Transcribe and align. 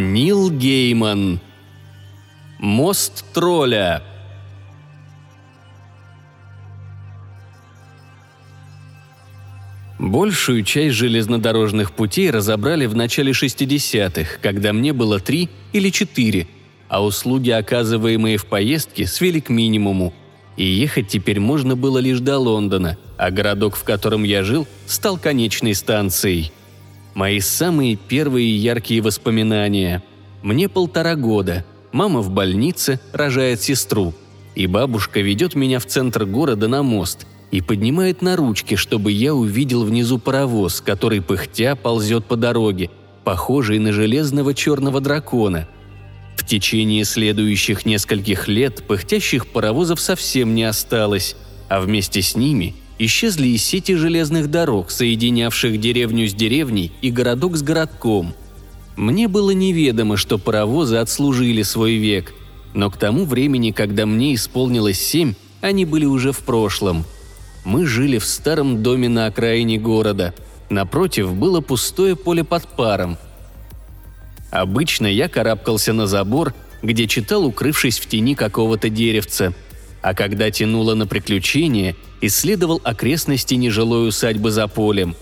Нил 0.00 0.50
Гейман. 0.50 1.40
Мост 2.58 3.24
тролля. 3.34 4.02
Большую 9.98 10.64
часть 10.64 10.96
железнодорожных 10.96 11.92
путей 11.92 12.30
разобрали 12.30 12.86
в 12.86 12.96
начале 12.96 13.32
60-х, 13.32 14.38
когда 14.40 14.72
мне 14.72 14.94
было 14.94 15.20
три 15.20 15.50
или 15.74 15.90
четыре, 15.90 16.48
а 16.88 17.04
услуги, 17.04 17.50
оказываемые 17.50 18.38
в 18.38 18.46
поездке, 18.46 19.06
свели 19.06 19.42
к 19.42 19.50
минимуму. 19.50 20.14
И 20.56 20.64
ехать 20.64 21.08
теперь 21.08 21.40
можно 21.40 21.76
было 21.76 21.98
лишь 21.98 22.20
до 22.20 22.38
Лондона, 22.38 22.96
а 23.18 23.30
городок, 23.30 23.76
в 23.76 23.84
котором 23.84 24.24
я 24.24 24.44
жил, 24.44 24.66
стал 24.86 25.18
конечной 25.18 25.74
станцией– 25.74 26.52
Мои 27.14 27.40
самые 27.40 27.96
первые 27.96 28.56
яркие 28.56 29.02
воспоминания. 29.02 30.02
Мне 30.42 30.68
полтора 30.68 31.16
года. 31.16 31.64
Мама 31.92 32.20
в 32.20 32.30
больнице, 32.30 33.00
рожает 33.12 33.60
сестру. 33.60 34.14
И 34.54 34.66
бабушка 34.66 35.20
ведет 35.20 35.54
меня 35.54 35.78
в 35.78 35.86
центр 35.86 36.24
города 36.24 36.68
на 36.68 36.82
мост 36.82 37.26
и 37.50 37.60
поднимает 37.60 38.22
на 38.22 38.36
ручки, 38.36 38.76
чтобы 38.76 39.10
я 39.10 39.34
увидел 39.34 39.84
внизу 39.84 40.18
паровоз, 40.18 40.80
который 40.80 41.20
пыхтя 41.20 41.74
ползет 41.74 42.26
по 42.26 42.36
дороге, 42.36 42.90
похожий 43.24 43.78
на 43.78 43.92
железного 43.92 44.54
черного 44.54 45.00
дракона. 45.00 45.68
В 46.36 46.46
течение 46.46 47.04
следующих 47.04 47.84
нескольких 47.86 48.48
лет 48.48 48.86
пыхтящих 48.86 49.48
паровозов 49.48 50.00
совсем 50.00 50.54
не 50.54 50.64
осталось, 50.64 51.36
а 51.68 51.80
вместе 51.80 52.22
с 52.22 52.36
ними 52.36 52.74
исчезли 53.00 53.48
из 53.48 53.64
сети 53.64 53.94
железных 53.94 54.50
дорог, 54.50 54.90
соединявших 54.90 55.80
деревню 55.80 56.28
с 56.28 56.34
деревней 56.34 56.92
и 57.00 57.10
городок 57.10 57.56
с 57.56 57.62
городком. 57.62 58.34
Мне 58.94 59.26
было 59.26 59.52
неведомо, 59.52 60.18
что 60.18 60.36
паровозы 60.36 60.96
отслужили 60.96 61.62
свой 61.62 61.94
век, 61.94 62.34
но 62.74 62.90
к 62.90 62.98
тому 62.98 63.24
времени, 63.24 63.70
когда 63.70 64.04
мне 64.04 64.34
исполнилось 64.34 65.00
семь, 65.00 65.32
они 65.62 65.86
были 65.86 66.04
уже 66.04 66.32
в 66.32 66.40
прошлом. 66.40 67.06
Мы 67.64 67.86
жили 67.86 68.18
в 68.18 68.26
старом 68.26 68.82
доме 68.82 69.08
на 69.08 69.26
окраине 69.26 69.78
города. 69.78 70.34
Напротив 70.68 71.32
было 71.34 71.62
пустое 71.62 72.16
поле 72.16 72.44
под 72.44 72.68
паром. 72.68 73.16
Обычно 74.50 75.06
я 75.06 75.28
карабкался 75.28 75.94
на 75.94 76.06
забор, 76.06 76.52
где 76.82 77.06
читал, 77.06 77.46
укрывшись 77.46 77.98
в 77.98 78.06
тени 78.06 78.34
какого-то 78.34 78.90
деревца. 78.90 79.54
А 80.02 80.14
когда 80.14 80.50
тянуло 80.50 80.94
на 80.94 81.06
приключения– 81.06 81.96
исследовал 82.20 82.80
окрестности 82.84 83.54
нежилой 83.54 84.08
усадьбы 84.08 84.50
за 84.50 84.66
полем. 84.68 85.16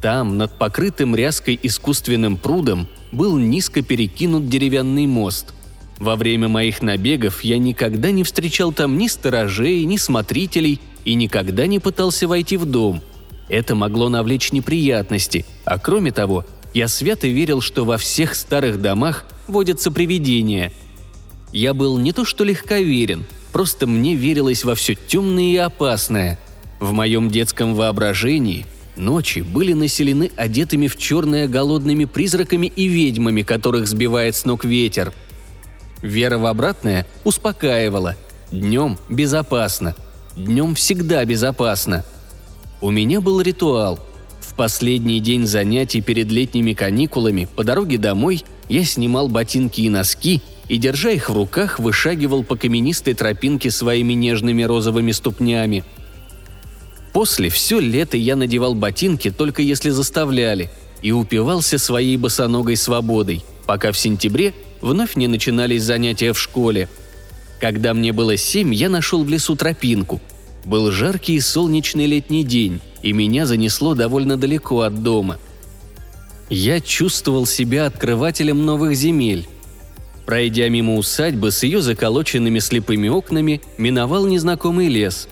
Там, 0.00 0.36
над 0.38 0.56
покрытым 0.58 1.16
ряской 1.16 1.58
искусственным 1.62 2.36
прудом, 2.36 2.88
был 3.12 3.38
низко 3.38 3.82
перекинут 3.82 4.48
деревянный 4.48 5.06
мост. 5.06 5.52
Во 5.98 6.16
время 6.16 6.48
моих 6.48 6.82
набегов 6.82 7.42
я 7.42 7.58
никогда 7.58 8.10
не 8.10 8.22
встречал 8.22 8.72
там 8.72 8.98
ни 8.98 9.08
сторожей, 9.08 9.84
ни 9.84 9.96
смотрителей 9.96 10.80
и 11.04 11.14
никогда 11.14 11.66
не 11.66 11.78
пытался 11.78 12.28
войти 12.28 12.56
в 12.56 12.66
дом. 12.66 13.00
Это 13.48 13.74
могло 13.74 14.08
навлечь 14.08 14.52
неприятности, 14.52 15.46
а 15.64 15.78
кроме 15.78 16.12
того, 16.12 16.44
я 16.74 16.88
свято 16.88 17.26
верил, 17.26 17.62
что 17.62 17.84
во 17.84 17.96
всех 17.96 18.34
старых 18.34 18.82
домах 18.82 19.24
водятся 19.46 19.90
привидения. 19.90 20.72
Я 21.52 21.72
был 21.72 21.96
не 21.96 22.12
то 22.12 22.26
что 22.26 22.44
легковерен, 22.44 23.24
Просто 23.56 23.86
мне 23.86 24.14
верилось 24.14 24.64
во 24.64 24.74
все 24.74 24.94
темное 24.94 25.44
и 25.44 25.56
опасное. 25.56 26.38
В 26.78 26.92
моем 26.92 27.30
детском 27.30 27.74
воображении 27.74 28.66
ночи 28.96 29.38
были 29.38 29.72
населены 29.72 30.30
одетыми 30.36 30.88
в 30.88 30.98
черное 30.98 31.48
голодными 31.48 32.04
призраками 32.04 32.66
и 32.66 32.86
ведьмами, 32.86 33.40
которых 33.40 33.88
сбивает 33.88 34.36
с 34.36 34.44
ног 34.44 34.66
ветер. 34.66 35.14
Вера 36.02 36.36
в 36.36 36.44
обратное 36.44 37.06
успокаивала. 37.24 38.14
Днем 38.52 38.98
безопасно. 39.08 39.96
Днем 40.36 40.74
всегда 40.74 41.24
безопасно. 41.24 42.04
У 42.82 42.90
меня 42.90 43.22
был 43.22 43.40
ритуал. 43.40 43.98
В 44.38 44.52
последний 44.52 45.18
день 45.20 45.46
занятий 45.46 46.02
перед 46.02 46.30
летними 46.30 46.74
каникулами 46.74 47.48
по 47.56 47.64
дороге 47.64 47.96
домой 47.96 48.44
я 48.68 48.84
снимал 48.84 49.28
ботинки 49.28 49.80
и 49.80 49.88
носки– 49.88 50.42
и, 50.68 50.78
держа 50.78 51.10
их 51.10 51.30
в 51.30 51.34
руках, 51.34 51.78
вышагивал 51.78 52.42
по 52.42 52.56
каменистой 52.56 53.14
тропинке 53.14 53.70
своими 53.70 54.14
нежными 54.14 54.62
розовыми 54.62 55.12
ступнями. 55.12 55.84
После 57.12 57.48
все 57.48 57.78
лето 57.78 58.16
я 58.16 58.36
надевал 58.36 58.74
ботинки 58.74 59.30
только 59.30 59.62
если 59.62 59.90
заставляли, 59.90 60.70
и 61.02 61.12
упивался 61.12 61.78
своей 61.78 62.16
босоногой 62.16 62.76
свободой, 62.76 63.44
пока 63.66 63.92
в 63.92 63.98
сентябре 63.98 64.54
вновь 64.80 65.16
не 65.16 65.28
начинались 65.28 65.82
занятия 65.82 66.32
в 66.32 66.38
школе. 66.38 66.88
Когда 67.60 67.94
мне 67.94 68.12
было 68.12 68.36
семь, 68.36 68.74
я 68.74 68.88
нашел 68.88 69.24
в 69.24 69.28
лесу 69.28 69.56
тропинку. 69.56 70.20
Был 70.64 70.90
жаркий 70.90 71.34
и 71.36 71.40
солнечный 71.40 72.06
летний 72.06 72.44
день, 72.44 72.80
и 73.02 73.12
меня 73.12 73.46
занесло 73.46 73.94
довольно 73.94 74.36
далеко 74.36 74.80
от 74.80 75.02
дома. 75.02 75.38
Я 76.50 76.80
чувствовал 76.80 77.46
себя 77.46 77.86
открывателем 77.86 78.64
новых 78.64 78.94
земель, 78.94 79.46
Пройдя 80.26 80.68
мимо 80.68 80.96
усадьбы 80.96 81.52
с 81.52 81.62
ее 81.62 81.80
заколоченными 81.80 82.58
слепыми 82.58 83.08
окнами, 83.08 83.62
миновал 83.78 84.26
незнакомый 84.26 84.88
лес. 84.88 85.28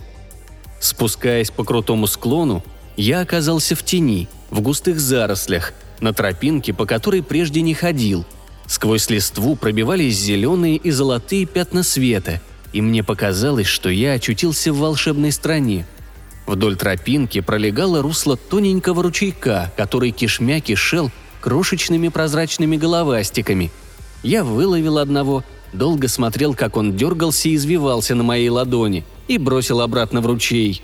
Спускаясь 0.80 1.50
по 1.50 1.64
крутому 1.64 2.06
склону, 2.06 2.64
я 2.96 3.20
оказался 3.20 3.74
в 3.74 3.82
тени, 3.82 4.28
в 4.50 4.60
густых 4.60 5.00
зарослях, 5.00 5.72
на 6.00 6.12
тропинке, 6.12 6.72
по 6.72 6.86
которой 6.86 7.24
прежде 7.24 7.60
не 7.60 7.74
ходил. 7.74 8.24
Сквозь 8.66 9.10
листву 9.10 9.56
пробивались 9.56 10.16
зеленые 10.16 10.76
и 10.76 10.92
золотые 10.92 11.44
пятна 11.44 11.82
света, 11.82 12.40
и 12.72 12.80
мне 12.80 13.02
показалось, 13.02 13.66
что 13.66 13.88
я 13.88 14.12
очутился 14.12 14.72
в 14.72 14.78
волшебной 14.78 15.32
стране. 15.32 15.86
Вдоль 16.46 16.76
тропинки 16.76 17.40
пролегало 17.40 18.00
русло 18.00 18.36
тоненького 18.36 19.02
ручейка, 19.02 19.72
который 19.76 20.12
кишмя 20.12 20.60
кишел 20.60 21.10
крошечными 21.40 22.08
прозрачными 22.08 22.76
головастиками– 22.76 23.72
я 24.24 24.42
выловил 24.42 24.98
одного, 24.98 25.44
долго 25.72 26.08
смотрел, 26.08 26.54
как 26.54 26.76
он 26.76 26.96
дергался 26.96 27.50
и 27.50 27.54
извивался 27.54 28.14
на 28.14 28.24
моей 28.24 28.48
ладони, 28.48 29.04
и 29.28 29.38
бросил 29.38 29.80
обратно 29.82 30.20
в 30.20 30.26
ручей. 30.26 30.82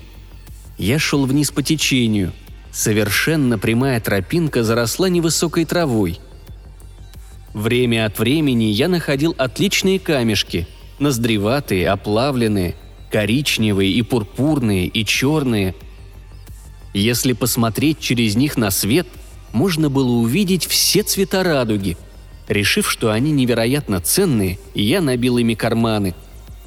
Я 0.79 0.99
шел 0.99 1.25
вниз 1.25 1.51
по 1.51 1.63
течению. 1.63 2.33
Совершенно 2.71 3.59
прямая 3.59 3.99
тропинка 4.01 4.63
заросла 4.63 5.09
невысокой 5.09 5.65
травой. 5.65 6.21
Время 7.55 8.07
от 8.07 8.19
времени 8.19 8.65
я 8.65 8.89
находил 8.89 9.35
отличные 9.37 9.99
камешки, 9.99 10.69
ноздреватые, 10.99 11.89
оплавленные, 11.89 12.77
коричневые 13.11 13.91
и 13.91 14.03
пурпурные, 14.03 14.87
и 14.87 15.05
черные. 15.05 15.75
Если 16.93 17.33
посмотреть 17.33 17.99
через 17.99 18.37
них 18.37 18.57
на 18.57 18.71
свет, 18.71 19.09
можно 19.53 19.89
было 19.89 20.11
увидеть 20.11 20.67
все 20.67 21.03
цвета 21.03 21.43
радуги– 21.43 21.97
Решив, 22.51 22.91
что 22.91 23.13
они 23.13 23.31
невероятно 23.31 24.01
ценные, 24.01 24.59
я 24.75 25.01
набил 25.01 25.39
ими 25.39 25.55
карманы. 25.55 26.17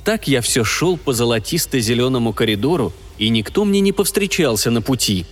Так 0.06 0.30
я 0.30 0.40
все 0.40 0.64
шел 0.64 0.96
по 0.96 1.12
золотисто-зеленому 1.12 2.32
коридору, 2.32 2.94
и 3.18 3.28
никто 3.28 3.66
мне 3.66 3.82
не 3.82 3.92
повстречался 3.92 4.72
на 4.72 4.82
пути. 4.82 5.26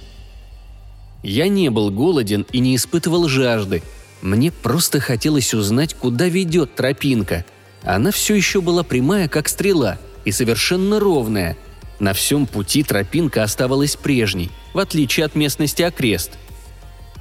Я 1.24 1.48
не 1.48 1.70
был 1.70 1.90
голоден 1.90 2.46
и 2.52 2.60
не 2.60 2.76
испытывал 2.76 3.30
жажды. 3.30 3.82
Мне 4.22 4.52
просто 4.52 5.00
хотелось 5.00 5.54
узнать, 5.54 5.94
куда 5.94 6.28
ведет 6.28 6.76
тропинка. 6.76 7.46
Она 7.84 8.12
все 8.12 8.36
еще 8.36 8.60
была 8.60 8.84
прямая, 8.84 9.30
как 9.30 9.48
стрела, 9.48 10.00
и 10.26 10.34
совершенно 10.34 11.00
ровная. 11.00 11.56
На 12.00 12.12
всем 12.12 12.46
пути 12.46 12.84
тропинка 12.84 13.44
оставалась 13.44 13.96
прежней, 13.96 14.52
в 14.74 14.80
отличие 14.80 15.26
от 15.26 15.34
местности 15.34 15.82
окрест. 15.82 16.32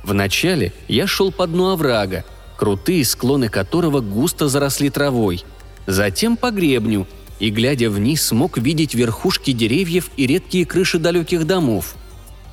Вначале 0.02 0.72
я 0.88 1.06
шел 1.06 1.30
по 1.30 1.46
дну 1.46 1.68
оврага, 1.68 2.24
крутые 2.60 3.06
склоны 3.06 3.48
которого 3.48 4.02
густо 4.02 4.46
заросли 4.46 4.90
травой. 4.90 5.44
Затем 5.86 6.36
по 6.36 6.50
гребню, 6.50 7.06
и, 7.38 7.48
глядя 7.48 7.88
вниз, 7.88 8.22
смог 8.22 8.58
видеть 8.58 8.94
верхушки 8.94 9.52
деревьев 9.52 10.10
и 10.18 10.26
редкие 10.26 10.66
крыши 10.66 10.98
далеких 10.98 11.46
домов. 11.46 11.94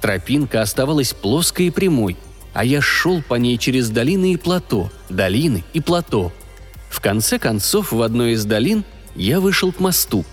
Тропинка 0.01 0.61
оставалась 0.61 1.11
плоской 1.11 1.65
и 1.65 1.71
прямой, 1.71 2.15
а 2.53 2.63
я 2.63 2.79
шел 2.79 3.21
по 3.21 3.35
ней 3.35 3.57
через 3.57 3.89
долины 3.89 4.31
и 4.31 4.37
плато, 4.37 4.89
долины 5.09 5.65
и 5.73 5.81
плато. 5.81 6.31
В 6.89 7.01
конце 7.01 7.37
концов, 7.37 7.91
в 7.91 8.01
одной 8.01 8.31
из 8.31 8.45
долин 8.45 8.85
я 9.13 9.41
вышел 9.41 9.73
к 9.73 9.81
мосту. 9.81 10.23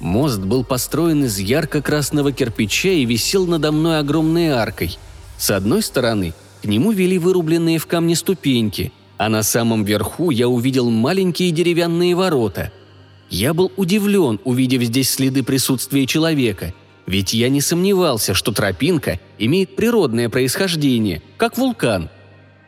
Мост 0.00 0.40
был 0.40 0.64
построен 0.64 1.26
из 1.26 1.38
ярко-красного 1.38 2.32
кирпича 2.32 2.88
и 2.88 3.04
висел 3.04 3.46
надо 3.46 3.70
мной 3.70 4.00
огромной 4.00 4.48
аркой. 4.48 4.98
С 5.38 5.52
одной 5.52 5.80
стороны 5.80 6.34
к 6.60 6.64
нему 6.64 6.90
вели 6.90 7.18
вырубленные 7.18 7.78
в 7.78 7.86
камне 7.86 8.16
ступеньки– 8.16 8.90
а 9.22 9.28
на 9.28 9.44
самом 9.44 9.84
верху 9.84 10.30
я 10.30 10.48
увидел 10.48 10.90
маленькие 10.90 11.52
деревянные 11.52 12.16
ворота. 12.16 12.72
Я 13.30 13.54
был 13.54 13.70
удивлен, 13.76 14.40
увидев 14.42 14.82
здесь 14.82 15.10
следы 15.10 15.44
присутствия 15.44 16.06
человека, 16.06 16.74
ведь 17.06 17.32
я 17.32 17.48
не 17.48 17.60
сомневался, 17.60 18.34
что 18.34 18.50
тропинка 18.50 19.20
имеет 19.38 19.76
природное 19.76 20.28
происхождение, 20.28 21.22
как 21.36 21.56
вулкан. 21.56 22.10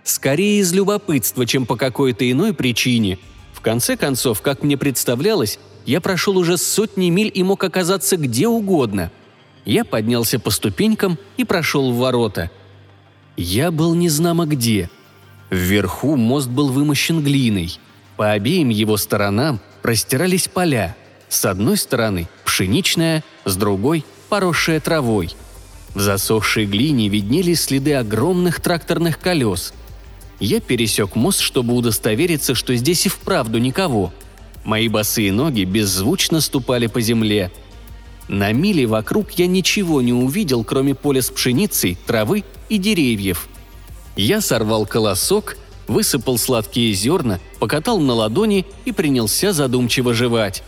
Скорее 0.05 0.61
из 0.61 0.73
любопытства, 0.73 1.45
чем 1.45 1.67
по 1.67 1.75
какой-то 1.75 2.31
иной 2.31 2.55
причине. 2.55 3.19
В 3.53 3.61
конце 3.61 3.97
концов, 3.97 4.41
как 4.41 4.63
мне 4.63 4.77
представлялось, 4.77 5.59
я 5.87 6.01
прошел 6.01 6.39
уже 6.39 6.57
сотни 6.57 7.11
миль 7.11 7.33
и 7.35 7.43
мог 7.43 7.65
оказаться 7.65 8.17
где 8.17 8.47
угодно. 8.47 9.11
Я 9.65 9.85
поднялся 9.85 10.39
по 10.39 10.51
ступенькам 10.51 11.19
и 11.37 11.43
прошел 11.43 11.91
в 11.91 11.97
ворота. 11.97 12.49
Я 13.37 13.73
был 13.73 13.97
незнамо 13.97 14.47
где. 14.47 14.89
Вверху 15.55 16.17
мост 16.17 16.49
был 16.49 16.71
вымощен 16.71 17.23
глиной. 17.23 17.79
По 18.17 18.33
обеим 18.33 18.71
его 18.71 18.97
сторонам 18.97 19.61
простирались 19.83 20.49
поля. 20.49 20.97
С 21.29 21.45
одной 21.45 21.77
стороны– 21.77 22.29
пшеничная, 22.45 23.23
с 23.45 23.55
другой– 23.55 24.05
поросшая 24.29 24.81
травой. 24.81 25.31
В 25.95 26.01
засохшей 26.01 26.67
глине 26.67 27.09
виднелись 27.09 27.63
следы 27.63 27.95
огромных 27.95 28.61
тракторных 28.61 29.21
колес. 29.21 29.73
Я 30.41 30.61
пересек 30.61 31.15
мост, 31.15 31.39
чтобы 31.39 31.75
удостовериться, 31.75 32.57
что 32.57 32.75
здесь 32.75 33.07
и 33.07 33.09
вправду 33.09 33.59
никого. 33.59 34.13
Мои 34.65 34.89
босые 34.89 35.31
ноги 35.31 35.63
беззвучно 35.63 36.41
ступали 36.41 36.89
по 36.89 37.01
земле. 37.01 37.53
На 38.27 38.51
миле 38.51 38.87
вокруг 38.87 39.31
я 39.33 39.47
ничего 39.47 40.03
не 40.03 40.13
увидел, 40.13 40.65
кроме 40.65 40.97
поля 40.97 41.23
с 41.23 41.31
пшеницей, 41.31 41.97
травы 42.07 42.43
и 42.69 42.79
деревьев. 42.79 43.49
Я 44.17 44.41
сорвал 44.41 44.87
колосок, 44.87 45.57
высыпал 45.89 46.39
сладкие 46.39 46.93
зерна, 46.95 47.41
покатал 47.59 47.99
на 47.99 48.15
ладони 48.15 48.67
и 48.85 48.93
принялся 48.93 49.53
задумчиво 49.53 50.15
жевать. 50.15 50.63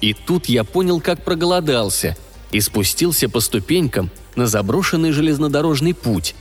И 0.00 0.12
тут 0.12 0.46
я 0.46 0.62
понял, 0.64 1.00
как 1.00 1.24
проголодался, 1.24 2.16
и 2.50 2.60
спустился 2.60 3.28
по 3.28 3.40
ступенькам 3.40 4.10
на 4.34 4.46
заброшенный 4.46 5.12
железнодорожный 5.12 5.94
путь. 5.94 6.34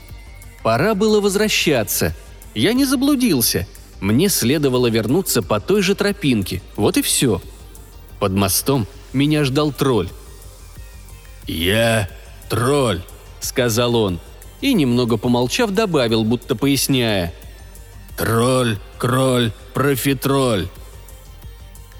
Пора 0.61 0.93
было 0.95 1.21
возвращаться. 1.21 2.15
Я 2.53 2.73
не 2.73 2.85
заблудился. 2.85 3.67
Мне 4.01 4.29
следовало 4.29 4.87
вернуться 4.87 5.41
по 5.41 5.59
той 5.59 5.81
же 5.81 5.95
тропинке. 5.95 6.61
Вот 6.75 6.97
и 6.97 7.01
все. 7.01 7.41
Под 8.19 8.33
мостом 8.33 8.87
меня 9.13 9.43
ждал 9.45 9.71
тролль. 9.71 10.09
«Я 11.47 12.09
тролль»,— 12.49 13.01
сказал 13.39 13.95
он. 13.95 14.19
И, 14.65 14.73
немного 14.73 15.17
помолчав, 15.17 15.69
добавил, 15.69 16.23
будто 16.23 16.55
поясняя. 16.55 17.31
«Тролль, 18.17 18.79
кроль, 18.97 19.51
профитроль». 19.75 20.69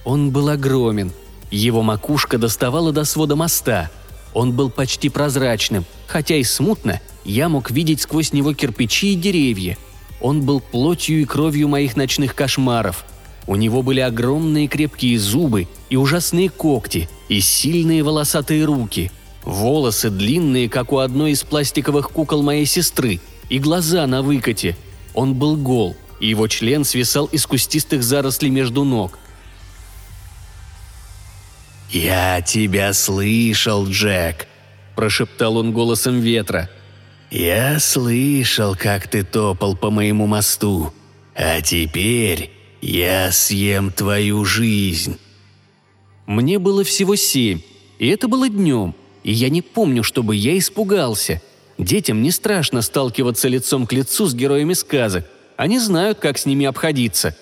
Он 0.03 0.31
был 0.31 0.49
огромен. 0.49 1.11
Его 1.51 1.83
макушка 1.83 2.39
доставала 2.39 2.91
до 2.91 3.03
свода 3.03 3.35
моста. 3.35 3.91
Он 4.33 4.51
был 4.51 4.71
почти 4.71 5.09
прозрачным, 5.09 5.85
хотя 6.07 6.37
и 6.37 6.43
смутно, 6.43 7.01
я 7.23 7.49
мог 7.49 7.69
видеть 7.69 8.01
сквозь 8.01 8.33
него 8.33 8.55
кирпичи 8.55 9.13
и 9.13 9.15
деревья. 9.15 9.77
Он 10.19 10.41
был 10.41 10.59
плотью 10.59 11.21
и 11.21 11.25
кровью 11.25 11.67
моих 11.67 11.95
ночных 11.95 12.33
кошмаров. 12.33 13.05
У 13.45 13.55
него 13.55 13.83
были 13.83 13.99
огромные 13.99 14.67
крепкие 14.67 15.19
зубы 15.19 15.67
и 15.91 15.97
ужасные 15.97 16.49
когти, 16.49 17.09
и 17.29 17.41
сильные 17.41 18.01
волосатые 18.01 18.65
руки. 18.65 19.11
Волосы 19.45 20.09
длинные, 20.09 20.67
как 20.67 20.91
у 20.91 20.97
одной 20.97 21.31
из 21.31 21.43
пластиковых 21.43 22.09
кукол 22.09 22.41
моей 22.41 22.65
сестры, 22.65 23.21
и 23.47 23.59
глаза 23.59 24.07
на 24.07 24.23
выкате. 24.23 24.75
Он 25.13 25.35
был 25.35 25.55
гол, 25.55 25.95
и 26.19 26.27
его 26.27 26.47
член 26.47 26.83
свисал 26.83 27.27
из 27.27 27.45
кустистых 27.45 28.03
зарослей 28.03 28.49
между 28.49 28.83
ног. 28.83 29.19
«Я 31.91 32.41
тебя 32.41 32.91
слышал, 32.93 33.87
Джек»,– 33.87 34.47
прошептал 34.95 35.57
он 35.57 35.71
голосом 35.71 36.19
ветра. 36.19 36.69
«Я 37.29 37.79
слышал, 37.79 38.75
как 38.75 39.07
ты 39.07 39.23
топал 39.23 39.77
по 39.77 39.91
моему 39.91 40.25
мосту, 40.25 40.91
а 41.35 41.61
теперь 41.61 42.51
я 42.81 43.31
съем 43.31 43.91
твою 43.91 44.43
жизнь». 44.43 45.19
Мне 46.25 46.57
было 46.57 46.83
всего 46.83 47.15
семь, 47.15 47.61
и 47.99 48.07
это 48.07 48.27
было 48.27 48.49
днем, 48.49 48.95
и 49.25 49.31
я 49.31 49.49
не 49.49 49.63
помню, 49.63 50.03
чтобы 50.03 50.35
я 50.35 50.55
испугался. 50.55 51.41
Детям 51.79 52.21
не 52.21 52.29
страшно 52.29 52.83
сталкиваться 52.83 53.47
лицом 53.47 53.87
к 53.87 53.91
лицу 53.91 54.27
с 54.27 54.35
героями 54.35 54.73
сказок, 54.73 55.25
они 55.57 55.79
знают, 55.79 56.19
как 56.19 56.37
с 56.37 56.45
ними 56.45 56.67
обходиться. 56.67 57.35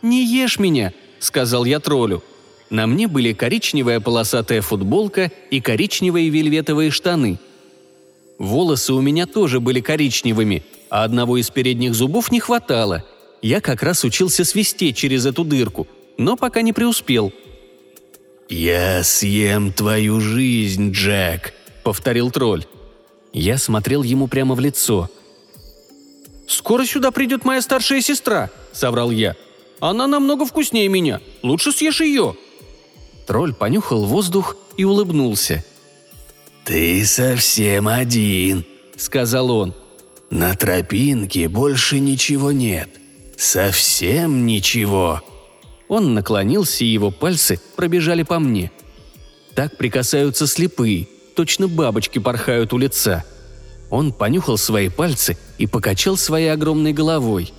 «Не 0.00 0.24
ешь 0.24 0.58
меня»,– 0.58 0.94
сказал 1.20 1.66
я 1.66 1.80
троллю. 1.80 2.24
На 2.70 2.86
мне 2.86 3.08
были 3.08 3.34
коричневая 3.34 4.00
полосатая 4.00 4.62
футболка 4.62 5.30
и 5.50 5.60
коричневые 5.60 6.30
вельветовые 6.30 6.90
штаны. 6.90 7.38
Волосы 8.38 8.94
у 8.94 9.02
меня 9.02 9.26
тоже 9.26 9.60
были 9.60 9.82
коричневыми, 9.82 10.64
а 10.88 11.04
одного 11.04 11.36
из 11.36 11.50
передних 11.50 11.94
зубов 11.94 12.32
не 12.32 12.40
хватало. 12.40 13.04
Я 13.42 13.60
как 13.60 13.82
раз 13.82 14.02
учился 14.02 14.46
свистеть 14.46 14.96
через 14.96 15.26
эту 15.26 15.44
дырку, 15.44 15.86
но 16.16 16.36
пока 16.36 16.62
не 16.62 16.72
преуспел. 16.72 17.34
«Я 18.52 19.02
съем 19.02 19.72
твою 19.72 20.20
жизнь, 20.20 20.90
Джек»,— 20.90 21.54
повторил 21.84 22.30
тролль. 22.30 22.66
Я 23.32 23.56
смотрел 23.56 24.02
ему 24.02 24.28
прямо 24.28 24.54
в 24.54 24.60
лицо. 24.60 25.08
«Скоро 26.46 26.84
сюда 26.84 27.12
придет 27.12 27.46
моя 27.46 27.62
старшая 27.62 28.02
сестра»,— 28.02 28.50
соврал 28.74 29.10
я. 29.10 29.36
«Она 29.80 30.06
намного 30.06 30.44
вкуснее 30.44 30.88
меня. 30.88 31.22
Лучше 31.42 31.72
съешь 31.72 32.02
ее». 32.02 32.36
Тролль 33.26 33.54
понюхал 33.54 34.04
воздух 34.04 34.54
и 34.76 34.84
улыбнулся. 34.84 35.64
«Ты 36.66 37.06
совсем 37.06 37.88
один»,— 37.88 38.66
сказал 38.98 39.50
он. 39.50 39.74
«На 40.28 40.54
тропинке 40.54 41.48
больше 41.48 42.00
ничего 42.00 42.52
нет. 42.52 42.90
Совсем 43.34 44.44
ничего». 44.44 45.22
Он 45.92 46.14
наклонился, 46.14 46.84
и 46.84 46.88
его 46.88 47.10
пальцы 47.10 47.60
пробежали 47.76 48.22
по 48.22 48.38
мне. 48.38 48.72
Так 49.54 49.76
прикасаются 49.76 50.46
слепые, 50.46 51.06
точно 51.36 51.68
бабочки 51.68 52.18
порхают 52.18 52.72
у 52.72 52.78
лица. 52.78 53.26
Он 53.90 54.10
понюхал 54.10 54.56
свои 54.56 54.88
пальцы 54.88 55.36
и 55.58 55.66
покачал 55.66 56.16
своей 56.16 56.50
огромной 56.50 56.94
головой. 56.94 57.52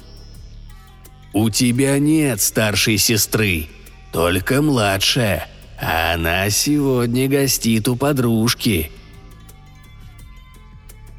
«У 1.32 1.52
тебя 1.52 2.00
нет 2.00 2.42
старшей 2.42 2.98
сестры, 2.98 3.68
только 4.12 4.64
младшая. 4.64 5.48
Она 5.80 6.50
сегодня 6.50 7.30
гостит 7.30 7.88
у 7.88 7.96
подружки». 7.96 8.90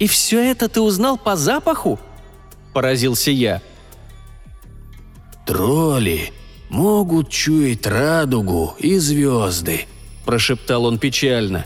«И 0.00 0.08
все 0.08 0.40
это 0.50 0.68
ты 0.68 0.80
узнал 0.80 1.16
по 1.16 1.36
запаху?»– 1.36 2.00
поразился 2.72 3.30
я. 3.30 3.62
«Тролли 5.46 6.32
могут 6.74 7.30
чуять 7.30 7.86
радугу 7.86 8.74
и 8.78 8.98
звезды»,– 8.98 9.86
прошептал 10.26 10.84
он 10.84 10.98
печально. 10.98 11.64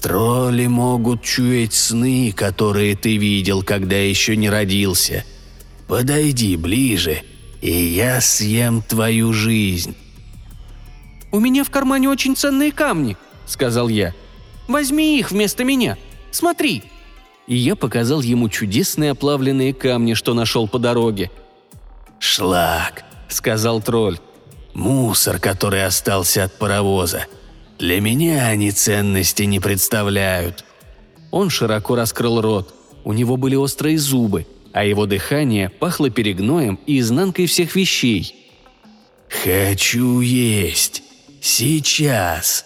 «Тролли 0.00 0.66
могут 0.68 1.22
чуять 1.22 1.74
сны, 1.74 2.32
которые 2.34 2.94
ты 2.94 3.16
видел, 3.16 3.64
когда 3.64 3.96
еще 3.96 4.36
не 4.36 4.48
родился. 4.48 5.24
Подойди 5.88 6.56
ближе, 6.56 7.22
и 7.60 7.72
я 7.72 8.20
съем 8.20 8.80
твою 8.80 9.32
жизнь». 9.32 9.96
«У 11.32 11.40
меня 11.40 11.64
в 11.64 11.70
кармане 11.70 12.08
очень 12.08 12.36
ценные 12.36 12.70
камни»,— 12.70 13.16
сказал 13.46 13.88
я. 13.88 14.14
«Возьми 14.68 15.18
их 15.18 15.32
вместо 15.32 15.64
меня. 15.64 15.98
Смотри». 16.30 16.84
И 17.48 17.56
я 17.56 17.74
показал 17.74 18.20
ему 18.20 18.48
чудесные 18.48 19.10
оплавленные 19.10 19.74
камни, 19.74 20.14
что 20.14 20.32
нашел 20.32 20.68
по 20.68 20.78
дороге. 20.78 21.30
«Шлак»,— 22.20 23.04
сказал 23.28 23.82
тролль. 23.82 24.18
«Мусор, 24.78 25.38
который 25.40 25.84
остался 25.84 26.44
от 26.44 26.52
паровоза. 26.54 27.26
Для 27.78 28.00
меня 28.00 28.46
они 28.46 28.70
ценности 28.70 29.42
не 29.42 29.60
представляют». 29.60 30.64
Он 31.30 31.50
широко 31.50 31.96
раскрыл 31.96 32.40
рот. 32.40 32.74
У 33.04 33.12
него 33.12 33.36
были 33.36 33.54
острые 33.54 33.98
зубы, 33.98 34.46
а 34.72 34.84
его 34.84 35.06
дыхание 35.06 35.68
пахло 35.68 36.10
перегноем 36.10 36.78
и 36.86 37.00
изнанкой 37.00 37.46
всех 37.46 37.74
вещей. 37.76 38.34
«Хочу 39.28 40.20
есть», 40.20 41.02
Сейчас!» 41.40 42.64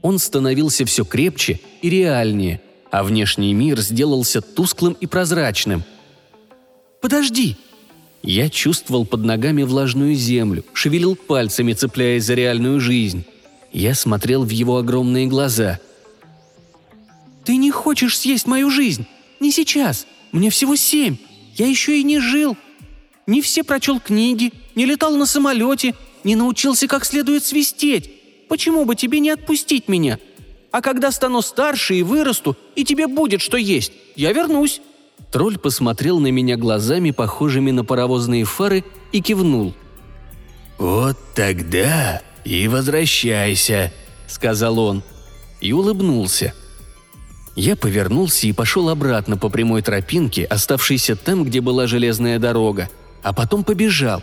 Он 0.00 0.18
становился 0.18 0.84
все 0.84 1.04
крепче 1.04 1.60
и 1.80 1.88
реальнее, 1.88 2.60
а 2.90 3.04
внешний 3.04 3.54
мир 3.54 3.80
сделался 3.80 4.40
тусклым 4.40 4.94
и 4.94 5.06
прозрачным. 5.06 5.84
«Подожди!» 7.00 7.56
Я 8.22 8.48
чувствовал 8.48 9.04
под 9.04 9.24
ногами 9.24 9.64
влажную 9.64 10.14
землю, 10.14 10.64
шевелил 10.72 11.16
пальцами, 11.16 11.72
цепляясь 11.72 12.24
за 12.24 12.34
реальную 12.34 12.80
жизнь. 12.80 13.24
Я 13.72 13.94
смотрел 13.94 14.44
в 14.44 14.50
его 14.50 14.76
огромные 14.76 15.26
глаза. 15.26 15.80
«Ты 17.44 17.56
не 17.56 17.70
хочешь 17.70 18.18
съесть 18.18 18.46
мою 18.46 18.70
жизнь? 18.70 19.06
Не 19.40 19.50
сейчас. 19.50 20.06
Мне 20.30 20.50
всего 20.50 20.76
семь. 20.76 21.16
Я 21.56 21.66
еще 21.66 21.98
и 21.98 22.04
не 22.04 22.20
жил. 22.20 22.56
Не 23.26 23.42
все 23.42 23.64
прочел 23.64 23.98
книги, 23.98 24.52
не 24.74 24.86
летал 24.86 25.16
на 25.16 25.26
самолете, 25.26 25.94
не 26.22 26.36
научился 26.36 26.86
как 26.86 27.04
следует 27.04 27.44
свистеть. 27.44 28.10
Почему 28.48 28.84
бы 28.84 28.94
тебе 28.94 29.18
не 29.18 29.30
отпустить 29.30 29.88
меня? 29.88 30.18
А 30.70 30.80
когда 30.80 31.10
стану 31.10 31.42
старше 31.42 31.96
и 31.96 32.02
вырасту, 32.02 32.56
и 32.76 32.84
тебе 32.84 33.06
будет 33.06 33.40
что 33.40 33.56
есть, 33.56 33.92
я 34.16 34.32
вернусь. 34.32 34.80
Тролль 35.30 35.58
посмотрел 35.58 36.20
на 36.20 36.30
меня 36.30 36.56
глазами, 36.56 37.10
похожими 37.10 37.70
на 37.70 37.84
паровозные 37.84 38.44
фары, 38.44 38.84
и 39.12 39.20
кивнул. 39.20 39.74
«Вот 40.78 41.16
тогда 41.34 42.20
и 42.44 42.68
возвращайся»,— 42.68 43.92
сказал 44.26 44.78
он. 44.78 45.02
И 45.60 45.72
улыбнулся. 45.72 46.54
Я 47.54 47.76
повернулся 47.76 48.46
и 48.46 48.52
пошел 48.52 48.88
обратно 48.88 49.36
по 49.36 49.48
прямой 49.48 49.82
тропинке, 49.82 50.44
оставшейся 50.44 51.16
там, 51.16 51.44
где 51.44 51.60
была 51.60 51.86
железная 51.86 52.38
дорога, 52.38 52.88
а 53.22 53.32
потом 53.32 53.62
побежал. 53.62 54.22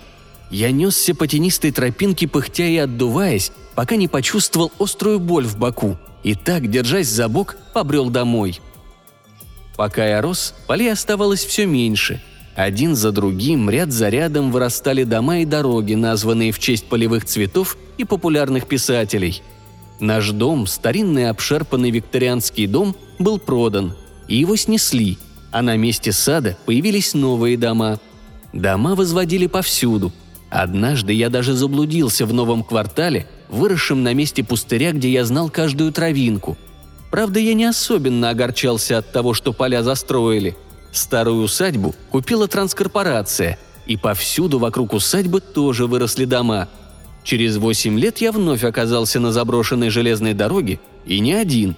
Я 0.50 0.72
несся 0.72 1.14
по 1.14 1.28
тенистой 1.28 1.72
тропинке, 1.72 2.28
пыхтя 2.28 2.64
и 2.64 2.78
отдуваясь, 2.78 3.52
пока 3.76 3.96
не 3.96 4.08
почувствовал 4.08 4.72
острую 4.80 5.20
боль 5.20 5.46
в 5.46 5.58
боку, 5.58 5.98
и 6.24 6.34
так, 6.34 6.70
держась 6.70 7.08
за 7.08 7.30
бок, 7.30 7.56
побрел 7.74 8.10
домой. 8.10 8.60
Пока 9.80 10.06
я 10.06 10.22
рос, 10.22 10.54
полей 10.68 10.92
оставалось 10.92 11.46
все 11.46 11.66
меньше. 11.66 12.22
Один 12.54 12.98
за 12.98 13.14
другим, 13.14 13.70
ряд 13.70 13.94
за 13.94 14.10
рядом 14.10 14.52
вырастали 14.52 15.06
дома 15.06 15.38
и 15.40 15.46
дороги, 15.46 15.94
названные 15.94 16.52
в 16.52 16.60
честь 16.60 16.84
полевых 16.90 17.24
цветов 17.24 17.78
и 17.98 18.04
популярных 18.04 18.68
писателей. 18.68 19.42
Наш 20.02 20.32
дом, 20.32 20.68
старинный 20.68 21.30
обшарпанный 21.30 21.92
викторианский 21.92 22.68
дом, 22.68 22.94
был 23.20 23.40
продан, 23.40 23.96
и 24.28 24.36
его 24.36 24.58
снесли, 24.58 25.18
а 25.50 25.62
на 25.62 25.78
месте 25.78 26.12
сада 26.12 26.58
появились 26.66 27.14
новые 27.14 27.58
дома. 27.58 28.02
Дома 28.52 28.96
возводили 28.96 29.48
повсюду. 29.48 30.12
Однажды 30.50 31.14
я 31.14 31.30
даже 31.30 31.54
заблудился 31.54 32.26
в 32.26 32.34
новом 32.34 32.66
квартале, 32.66 33.28
выросшем 33.48 34.04
на 34.04 34.14
месте 34.14 34.44
пустыря, 34.44 34.92
где 34.92 35.10
я 35.10 35.24
знал 35.24 35.50
каждую 35.50 35.94
травинку– 35.94 36.58
Правда, 37.10 37.40
я 37.40 37.54
не 37.54 37.66
особенно 37.66 38.30
огорчался 38.30 39.00
от 39.00 39.12
того, 39.12 39.34
что 39.34 39.52
поля 39.54 39.84
застроили. 39.84 40.56
Старую 40.92 41.44
усадьбу 41.44 41.96
купила 42.12 42.48
транскорпорация, 42.48 43.58
и 43.88 43.98
повсюду 43.98 44.60
вокруг 44.60 44.94
усадьбы 44.94 45.42
тоже 45.42 45.88
выросли 45.88 46.26
дома. 46.26 46.68
Через 47.24 47.58
восемь 47.58 48.00
лет 48.00 48.20
я 48.20 48.32
вновь 48.32 48.64
оказался 48.64 49.20
на 49.20 49.32
заброшенной 49.32 49.90
железной 49.90 50.34
дороге, 50.34 50.80
и 51.06 51.20
не 51.20 51.34
один. 51.34 51.76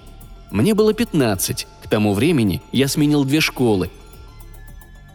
Мне 0.52 0.74
было 0.74 0.94
пятнадцать. 0.94 1.68
К 1.84 1.90
тому 1.90 2.14
времени 2.14 2.62
я 2.72 2.88
сменил 2.88 3.24
две 3.24 3.40
школы. 3.40 3.90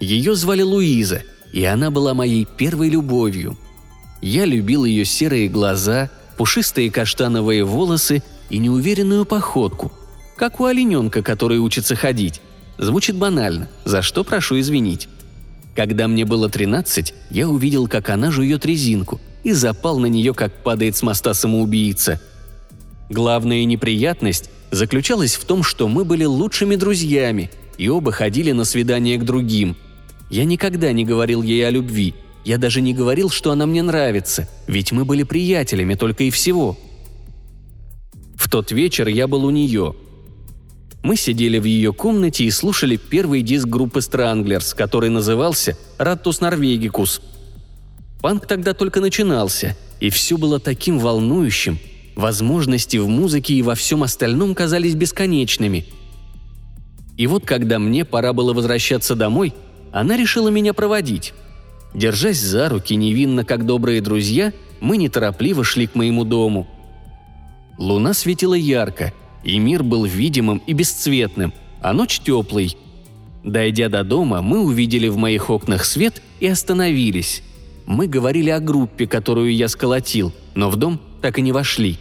Ее 0.00 0.34
звали 0.34 0.62
Луиза, 0.62 1.22
и 1.52 1.64
она 1.64 1.90
была 1.90 2.12
моей 2.14 2.44
первой 2.44 2.88
любовью. 2.88 3.56
Я 4.20 4.44
любил 4.46 4.84
ее 4.84 5.04
серые 5.04 5.48
глаза, 5.48 6.10
пушистые 6.36 6.90
каштановые 6.90 7.64
волосы 7.64 8.22
и 8.48 8.58
неуверенную 8.58 9.26
походку– 9.26 9.92
как 10.36 10.60
у 10.60 10.66
олененка, 10.66 11.22
который 11.22 11.58
учится 11.58 11.96
ходить. 11.96 12.40
Звучит 12.78 13.16
банально, 13.16 13.68
за 13.84 14.02
что 14.02 14.22
прошу 14.22 14.60
извинить. 14.60 15.08
Когда 15.74 16.08
мне 16.08 16.24
было 16.24 16.48
13, 16.48 17.14
я 17.30 17.48
увидел, 17.48 17.86
как 17.88 18.10
она 18.10 18.30
жует 18.30 18.64
резинку, 18.64 19.20
и 19.44 19.52
запал 19.52 19.98
на 19.98 20.06
нее, 20.06 20.34
как 20.34 20.62
падает 20.62 20.96
с 20.96 21.02
моста 21.02 21.34
самоубийца. 21.34 22.20
Главная 23.08 23.64
неприятность 23.64 24.50
заключалась 24.70 25.36
в 25.36 25.44
том, 25.44 25.62
что 25.62 25.88
мы 25.88 26.04
были 26.04 26.24
лучшими 26.24 26.76
друзьями, 26.76 27.50
и 27.78 27.88
оба 27.88 28.12
ходили 28.12 28.52
на 28.52 28.64
свидания 28.64 29.16
к 29.18 29.24
другим. 29.24 29.76
Я 30.30 30.44
никогда 30.44 30.92
не 30.92 31.04
говорил 31.04 31.42
ей 31.42 31.66
о 31.66 31.70
любви, 31.70 32.14
я 32.44 32.58
даже 32.58 32.80
не 32.80 32.94
говорил, 32.94 33.30
что 33.30 33.52
она 33.52 33.66
мне 33.66 33.82
нравится, 33.82 34.48
ведь 34.66 34.92
мы 34.92 35.04
были 35.04 35.22
приятелями 35.22 35.94
только 35.94 36.24
и 36.24 36.30
всего. 36.30 36.76
В 38.34 38.50
тот 38.50 38.72
вечер 38.72 39.08
я 39.08 39.26
был 39.28 39.44
у 39.44 39.50
нее, 39.50 39.94
мы 41.06 41.14
сидели 41.14 41.60
в 41.60 41.64
ее 41.64 41.92
комнате 41.92 42.42
и 42.42 42.50
слушали 42.50 42.96
первый 42.96 43.42
диск 43.42 43.68
группы 43.68 44.00
Stranglers, 44.00 44.74
который 44.74 45.08
назывался 45.08 45.78
«Раттус 45.98 46.40
Норвегикус». 46.40 47.22
Панк 48.20 48.48
тогда 48.48 48.74
только 48.74 49.00
начинался, 49.00 49.76
и 50.00 50.10
все 50.10 50.36
было 50.36 50.58
таким 50.58 50.98
волнующим. 50.98 51.78
Возможности 52.16 52.96
в 52.96 53.06
музыке 53.06 53.54
и 53.54 53.62
во 53.62 53.76
всем 53.76 54.02
остальном 54.02 54.52
казались 54.56 54.96
бесконечными. 54.96 55.86
И 57.16 57.28
вот 57.28 57.46
когда 57.46 57.78
мне 57.78 58.04
пора 58.04 58.32
было 58.32 58.52
возвращаться 58.52 59.14
домой, 59.14 59.54
она 59.92 60.16
решила 60.16 60.48
меня 60.48 60.74
проводить. 60.74 61.34
Держась 61.94 62.40
за 62.40 62.68
руки 62.68 62.96
невинно, 62.96 63.44
как 63.44 63.64
добрые 63.64 64.00
друзья, 64.00 64.52
мы 64.80 64.96
неторопливо 64.96 65.62
шли 65.62 65.86
к 65.86 65.94
моему 65.94 66.24
дому. 66.24 66.66
Луна 67.78 68.12
светила 68.12 68.54
ярко– 68.54 69.12
и 69.46 69.60
мир 69.60 69.84
был 69.84 70.04
видимым 70.04 70.60
и 70.66 70.72
бесцветным, 70.72 71.54
а 71.80 71.92
ночь 71.92 72.18
теплой. 72.18 72.76
Дойдя 73.44 73.88
до 73.88 74.02
дома, 74.02 74.42
мы 74.42 74.58
увидели 74.60 75.06
в 75.06 75.16
моих 75.16 75.50
окнах 75.50 75.84
свет 75.84 76.20
и 76.40 76.48
остановились. 76.48 77.42
Мы 77.86 78.08
говорили 78.08 78.50
о 78.50 78.58
группе, 78.58 79.06
которую 79.06 79.54
я 79.54 79.68
сколотил, 79.68 80.32
но 80.56 80.68
в 80.68 80.74
дом 80.74 81.00
так 81.22 81.38
и 81.38 81.42
не 81.42 81.52
вошли. 81.52 81.96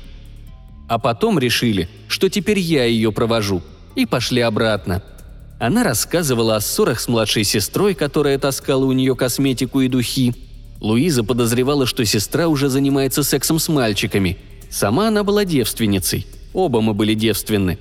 А 0.88 0.98
потом 0.98 1.38
решили, 1.38 1.88
что 2.08 2.30
теперь 2.30 2.58
я 2.58 2.86
ее 2.86 3.12
провожу, 3.12 3.62
и 3.96 4.08
пошли 4.08 4.42
обратно. 4.42 5.04
Она 5.60 5.84
рассказывала 5.84 6.56
о 6.56 6.62
ссорах 6.62 7.00
с 7.00 7.08
младшей 7.08 7.44
сестрой, 7.44 7.94
которая 7.94 8.40
таскала 8.40 8.86
у 8.86 8.92
нее 8.92 9.16
косметику 9.16 9.82
и 9.82 9.88
духи. 9.88 10.34
Луиза 10.82 11.24
подозревала, 11.24 11.86
что 11.86 12.06
сестра 12.06 12.48
уже 12.48 12.70
занимается 12.70 13.22
сексом 13.24 13.60
с 13.60 13.70
мальчиками. 13.70 14.38
Сама 14.72 15.10
она 15.10 15.24
была 15.24 15.46
девственницей. 15.46 16.26
Оба 16.56 16.80
мы 16.80 16.94
были 16.94 17.14
девственны. 17.16 17.78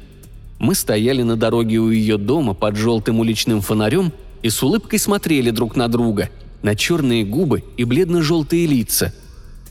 Мы 0.58 0.74
стояли 0.74 1.22
на 1.22 1.36
дороге 1.36 1.78
у 1.78 1.90
ее 1.90 2.18
дома 2.18 2.54
под 2.54 2.74
желтым 2.74 3.20
уличным 3.20 3.60
фонарем 3.60 4.12
и 4.42 4.50
с 4.50 4.60
улыбкой 4.64 4.98
смотрели 4.98 5.50
друг 5.50 5.76
на 5.76 5.86
друга, 5.86 6.28
на 6.60 6.74
черные 6.74 7.24
губы 7.24 7.62
и 7.76 7.84
бледно-желтые 7.84 8.66
лица. 8.66 9.14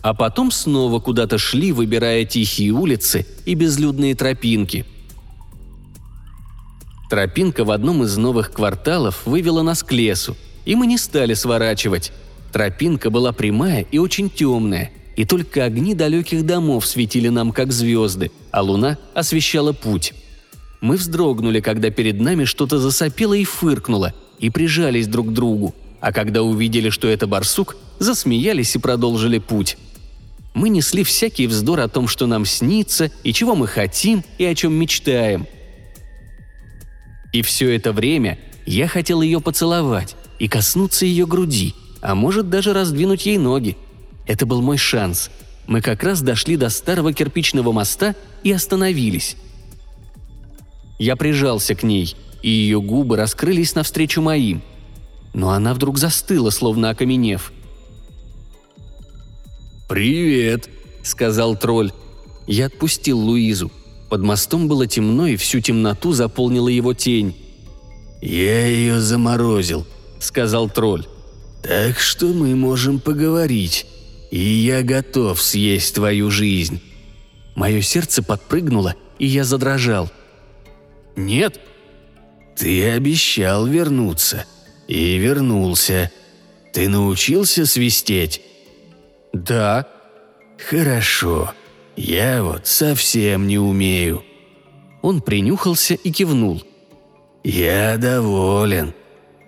А 0.01 0.13
потом 0.13 0.51
снова 0.51 1.01
куда-то 1.01 1.37
шли, 1.37 1.73
выбирая 1.73 2.23
тихие 2.23 2.71
улицы 2.71 3.25
и 3.45 3.55
безлюдные 3.55 4.15
тропинки. 4.15 4.85
Тропинка 7.09 7.65
в 7.65 7.71
одном 7.71 8.03
из 8.03 8.15
новых 8.15 8.53
кварталов 8.53 9.25
вывела 9.25 9.63
нас 9.63 9.83
к 9.83 9.91
лесу, 9.91 10.37
и 10.63 10.75
мы 10.75 10.87
не 10.87 10.97
стали 10.97 11.33
сворачивать. 11.33 12.13
Тропинка 12.53 13.09
была 13.09 13.33
прямая 13.33 13.81
и 13.91 13.97
очень 13.97 14.29
темная– 14.29 14.91
и 15.15 15.25
только 15.25 15.65
огни 15.65 15.93
далеких 15.93 16.45
домов 16.45 16.85
светили 16.85 17.29
нам, 17.29 17.51
как 17.51 17.71
звезды, 17.71 18.31
а 18.51 18.61
луна 18.61 18.97
освещала 19.13 19.73
путь. 19.73 20.13
Мы 20.81 20.97
вздрогнули, 20.97 21.59
когда 21.59 21.89
перед 21.91 22.19
нами 22.19 22.45
что-то 22.45 22.79
засопело 22.79 23.33
и 23.33 23.45
фыркнуло, 23.45 24.13
и 24.39 24.49
прижались 24.49 25.07
друг 25.07 25.29
к 25.29 25.31
другу, 25.31 25.73
а 26.01 26.11
когда 26.11 26.43
увидели, 26.43 26.89
что 26.89 27.07
это 27.07 27.27
барсук, 27.27 27.77
засмеялись 27.99 28.75
и 28.75 28.79
продолжили 28.79 29.37
путь. 29.37 29.77
Мы 30.53 30.69
несли 30.69 31.03
всякий 31.03 31.47
вздор 31.47 31.79
о 31.79 31.87
том, 31.87 32.07
что 32.07 32.27
нам 32.27 32.45
снится, 32.45 33.11
и 33.23 33.33
чего 33.33 33.55
мы 33.55 33.67
хотим, 33.67 34.23
и 34.37 34.45
о 34.45 34.53
чем 34.53 34.73
мечтаем. 34.73 35.47
И 37.31 37.41
все 37.41 37.75
это 37.75 37.91
время 37.91 38.37
я 38.65 38.87
хотел 38.87 39.21
ее 39.21 39.39
поцеловать 39.39 40.15
и 40.39 40.47
коснуться 40.47 41.05
ее 41.05 41.25
груди, 41.25 41.73
а 42.01 42.13
может 42.13 42.49
даже 42.49 42.73
раздвинуть 42.73 43.25
ей 43.25 43.37
ноги, 43.37 43.77
это 44.25 44.45
был 44.45 44.61
мой 44.61 44.77
шанс. 44.77 45.29
Мы 45.67 45.81
как 45.81 46.03
раз 46.03 46.21
дошли 46.21 46.57
до 46.57 46.69
старого 46.69 47.13
кирпичного 47.13 47.71
моста 47.71 48.15
и 48.43 48.51
остановились. 48.51 49.37
Я 50.99 51.15
прижался 51.15 51.75
к 51.75 51.83
ней, 51.83 52.15
и 52.41 52.49
ее 52.49 52.81
губы 52.81 53.17
раскрылись 53.17 53.75
навстречу 53.75 54.21
моим. 54.21 54.61
Но 55.33 55.49
она 55.51 55.73
вдруг 55.73 55.97
застыла, 55.97 56.49
словно 56.49 56.89
окаменев. 56.89 57.51
«Привет»,— 59.89 60.69
сказал 61.03 61.57
тролль. 61.57 61.91
Я 62.47 62.67
отпустил 62.67 63.19
Луизу. 63.19 63.71
Под 64.09 64.21
мостом 64.21 64.67
было 64.67 64.85
темно, 64.85 65.27
и 65.27 65.37
всю 65.37 65.59
темноту 65.59 66.13
заполнила 66.13 66.67
его 66.67 66.93
тень. 66.93 67.35
«Я 68.21 68.67
ее 68.67 68.99
заморозил»,— 68.99 69.87
сказал 70.19 70.69
тролль. 70.69 71.05
«Так 71.63 71.99
что 71.99 72.27
мы 72.27 72.55
можем 72.55 72.99
поговорить 72.99 73.87
и 74.33 74.39
я 74.39 74.81
готов 74.81 75.39
съесть 75.39 75.93
твою 75.93 76.31
жизнь». 76.31 76.81
Мое 77.53 77.81
сердце 77.81 78.23
подпрыгнуло, 78.23 78.95
и 79.19 79.27
я 79.27 79.43
задрожал. 79.43 80.09
«Нет». 81.15 81.59
«Ты 82.55 82.89
обещал 82.89 83.67
вернуться. 83.67 84.45
И 84.87 85.17
вернулся. 85.17 86.11
Ты 86.73 86.89
научился 86.89 87.67
свистеть?» 87.67 88.41
«Да». 89.33 89.87
«Хорошо. 90.67 91.53
Я 91.95 92.43
вот 92.43 92.65
совсем 92.65 93.45
не 93.47 93.59
умею». 93.59 94.23
Он 95.03 95.21
принюхался 95.21 95.93
и 95.93 96.11
кивнул. 96.11 96.63
«Я 97.43 97.97
доволен. 97.97 98.95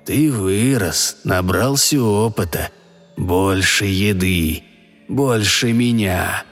Ты 0.06 0.32
вырос, 0.32 1.18
набрался 1.24 2.00
опыта. 2.04 2.70
Больше 3.18 3.86
еды 3.86 4.62
больше 5.08 5.74
меня». 5.74 6.44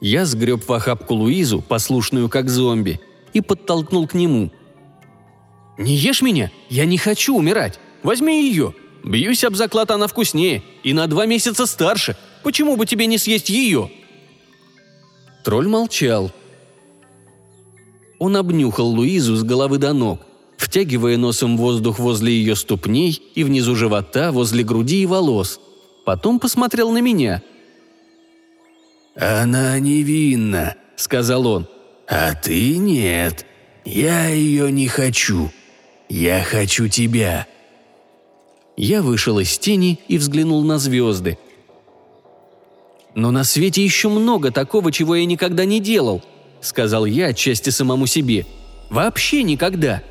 Я 0.00 0.26
сгреб 0.26 0.68
в 0.68 0.72
охапку 0.72 1.14
Луизу, 1.14 1.62
послушную 1.62 2.28
как 2.28 2.50
зомби, 2.50 3.00
и 3.32 3.40
подтолкнул 3.40 4.06
к 4.06 4.12
нему. 4.12 4.50
«Не 5.78 5.96
ешь 5.96 6.20
меня? 6.20 6.50
Я 6.68 6.84
не 6.84 6.98
хочу 6.98 7.34
умирать. 7.34 7.80
Возьми 8.02 8.48
ее. 8.48 8.74
Бьюсь 9.02 9.44
об 9.44 9.54
заклад, 9.54 9.90
она 9.90 10.06
вкуснее 10.06 10.62
и 10.82 10.92
на 10.92 11.06
два 11.06 11.26
месяца 11.26 11.66
старше. 11.66 12.16
Почему 12.42 12.76
бы 12.76 12.84
тебе 12.84 13.06
не 13.06 13.18
съесть 13.18 13.48
ее?» 13.48 13.90
Тролль 15.42 15.68
молчал. 15.68 16.32
Он 18.18 18.36
обнюхал 18.36 18.88
Луизу 18.88 19.36
с 19.36 19.42
головы 19.42 19.78
до 19.78 19.92
ног, 19.92 20.20
втягивая 20.56 21.16
носом 21.16 21.56
воздух 21.56 21.98
возле 21.98 22.32
ее 22.32 22.56
ступней 22.56 23.22
и 23.34 23.44
внизу 23.44 23.74
живота, 23.74 24.32
возле 24.32 24.64
груди 24.64 25.02
и 25.02 25.06
волос. 25.06 25.60
Потом 26.04 26.38
посмотрел 26.38 26.90
на 26.90 26.98
меня. 26.98 27.42
«Она 29.16 29.78
невинна»,— 29.78 30.76
сказал 30.96 31.46
он. 31.46 31.68
«А 32.06 32.34
ты 32.34 32.76
нет. 32.76 33.46
Я 33.84 34.28
ее 34.28 34.70
не 34.70 34.86
хочу. 34.86 35.50
Я 36.08 36.42
хочу 36.42 36.88
тебя». 36.88 37.46
Я 38.76 39.02
вышел 39.02 39.38
из 39.38 39.56
тени 39.56 40.00
и 40.08 40.18
взглянул 40.18 40.62
на 40.64 40.78
звезды. 40.78 41.38
«Но 43.14 43.30
на 43.30 43.44
свете 43.44 43.84
еще 43.84 44.08
много 44.08 44.50
такого, 44.50 44.90
чего 44.90 45.14
я 45.14 45.24
никогда 45.24 45.64
не 45.64 45.78
делал»,— 45.78 46.22
сказал 46.60 47.04
я 47.04 47.26
отчасти 47.26 47.70
самому 47.70 48.06
себе. 48.06 48.46
«Вообще 48.90 49.44
никогда. 49.44 50.02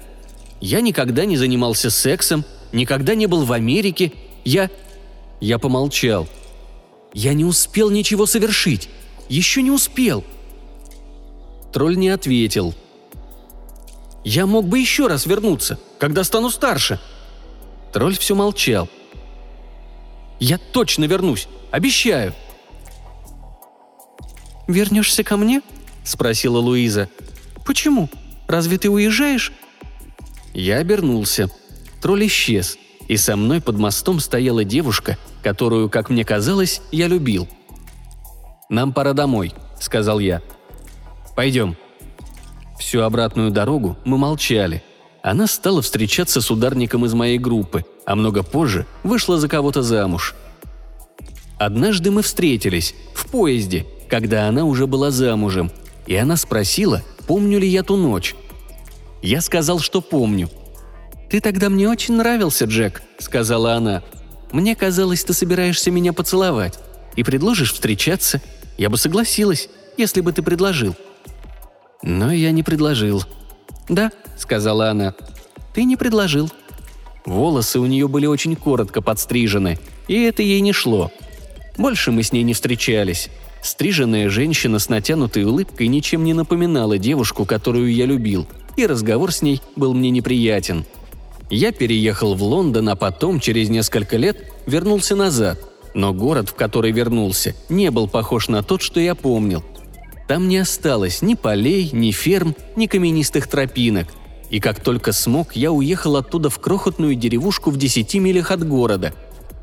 Я 0.62 0.80
никогда 0.80 1.26
не 1.26 1.36
занимался 1.36 1.90
сексом, 1.92 2.46
никогда 2.72 3.16
не 3.16 3.28
был 3.28 3.44
в 3.44 3.52
Америке. 3.52 4.14
Я...» 4.46 4.72
Я 5.44 5.60
помолчал. 5.60 6.30
«Я 7.14 7.34
не 7.34 7.44
успел 7.44 7.90
ничего 7.90 8.26
совершить. 8.26 8.88
Еще 9.28 9.62
не 9.62 9.72
успел». 9.72 10.24
Тролль 11.74 11.98
не 11.98 12.08
ответил. 12.08 12.74
«Я 14.24 14.46
мог 14.46 14.66
бы 14.66 14.80
еще 14.80 15.08
раз 15.08 15.26
вернуться, 15.26 15.78
когда 16.00 16.24
стану 16.24 16.50
старше», 16.50 16.98
Тролль 17.92 18.18
все 18.18 18.36
молчал. 18.36 18.88
«Я 20.40 20.58
точно 20.58 21.04
вернусь, 21.04 21.50
обещаю!» 21.72 22.34
«Вернешься 24.70 25.26
ко 25.26 25.36
мне?»– 25.36 25.62
спросила 26.06 26.60
Луиза. 26.60 27.10
«Почему? 27.66 28.10
Разве 28.48 28.78
ты 28.78 28.90
уезжаешь?» 28.90 29.52
Я 30.54 30.78
обернулся. 30.78 31.50
Тролль 32.02 32.28
исчез, 32.28 32.78
и 33.10 33.18
со 33.18 33.36
мной 33.36 33.60
под 33.60 33.78
мостом 33.78 34.22
стояла 34.22 34.64
девушка, 34.64 35.18
которую, 35.44 35.90
как 35.90 36.10
мне 36.10 36.24
казалось, 36.26 36.82
я 36.92 37.08
любил. 37.08 37.48
«Нам 38.70 38.94
пора 38.94 39.14
домой»,– 39.14 39.54
сказал 39.80 40.20
я. 40.20 40.42
«Пойдем». 41.36 41.76
Всю 42.80 43.02
обратную 43.02 43.52
дорогу 43.52 43.98
мы 44.06 44.18
молчали– 44.18 44.84
она 45.24 45.48
стала 45.48 45.82
встречаться 45.82 46.42
с 46.42 46.52
ударником 46.52 47.06
из 47.06 47.14
моей 47.14 47.40
группы, 47.40 47.86
а 48.06 48.14
много 48.14 48.44
позже 48.44 48.86
вышла 49.04 49.40
за 49.40 49.48
кого-то 49.48 49.82
замуж. 49.82 50.36
Однажды 51.58 52.12
мы 52.12 52.24
встретились 52.24 52.94
в 53.16 53.28
поезде, 53.28 53.86
когда 54.10 54.50
она 54.50 54.66
уже 54.66 54.86
была 54.86 55.12
замужем, 55.12 55.72
и 56.08 56.16
она 56.18 56.36
спросила, 56.36 57.02
помню 57.26 57.58
ли 57.58 57.70
я 57.70 57.84
ту 57.84 57.96
ночь. 57.96 58.36
Я 59.22 59.40
сказал, 59.40 59.80
что 59.80 60.02
помню. 60.02 60.50
«Ты 61.30 61.40
тогда 61.40 61.70
мне 61.70 61.88
очень 61.88 62.16
нравился, 62.16 62.66
Джек»,— 62.66 63.02
сказала 63.18 63.76
она. 63.76 64.04
«Мне 64.53 64.75
казалось, 64.75 65.24
ты 65.24 65.33
собираешься 65.33 65.92
меня 65.92 66.13
поцеловать 66.13 66.79
и 67.16 67.24
предложишь 67.24 67.74
встречаться. 67.74 68.39
Я 68.77 68.89
бы 68.89 68.98
согласилась, 68.98 69.68
если 69.98 70.22
бы 70.22 70.31
ты 70.31 70.44
предложил». 70.44 70.96
Но 72.03 72.31
я 72.31 72.51
не 72.51 72.63
предложил. 72.63 73.24
«Да»,— 73.89 74.11
сказала 74.37 74.89
она. 74.89 75.16
«Ты 75.74 75.83
не 75.83 75.98
предложил». 75.98 76.51
Волосы 77.25 77.79
у 77.79 77.85
нее 77.85 78.07
были 78.07 78.27
очень 78.27 78.55
коротко 78.55 79.01
подстрижены, 79.01 79.79
и 80.07 80.22
это 80.22 80.44
ей 80.44 80.61
не 80.61 80.72
шло. 80.72 81.11
Больше 81.77 82.11
мы 82.11 82.22
с 82.22 82.31
ней 82.31 82.44
не 82.44 82.53
встречались. 82.53 83.29
Стриженная 83.63 84.29
женщина 84.29 84.77
с 84.77 84.89
натянутой 84.89 85.46
улыбкой 85.46 85.87
ничем 85.87 86.24
не 86.25 86.33
напоминала 86.33 86.98
девушку, 86.98 87.46
которую 87.46 87.94
я 87.94 88.05
любил, 88.05 88.46
и 88.75 88.85
разговор 88.85 89.31
с 89.31 89.42
ней 89.42 89.61
был 89.75 89.94
мне 89.94 90.11
неприятен. 90.11 90.85
Я 91.53 91.72
переехал 91.72 92.33
в 92.33 92.42
Лондон, 92.42 92.89
а 92.89 92.96
потом, 92.96 93.39
через 93.39 93.70
несколько 93.70 94.18
лет, 94.18 94.51
вернулся 94.66 95.16
назад. 95.16 95.59
Но 95.94 96.11
город, 96.11 96.50
в 96.50 96.55
который 96.55 96.92
вернулся, 96.92 97.53
не 97.70 97.92
был 97.92 98.07
похож 98.07 98.48
на 98.48 98.63
тот, 98.63 98.81
что 98.81 99.00
я 99.00 99.13
помнил. 99.13 99.63
Там 100.27 100.48
не 100.48 100.57
осталось 100.57 101.22
ни 101.22 101.35
полей, 101.35 101.92
ни 101.94 102.09
ферм, 102.09 102.55
ни 102.75 102.87
каменистых 102.87 103.46
тропинок. 103.46 104.07
И 104.50 104.59
как 104.59 104.79
только 104.79 105.11
смог, 105.11 105.55
я 105.55 105.72
уехал 105.72 106.16
оттуда 106.16 106.50
в 106.50 106.57
крохотную 106.57 107.13
деревушку 107.13 107.70
в 107.70 107.77
десяти 107.77 108.18
милях 108.18 108.50
от 108.50 108.68
города. 108.68 109.13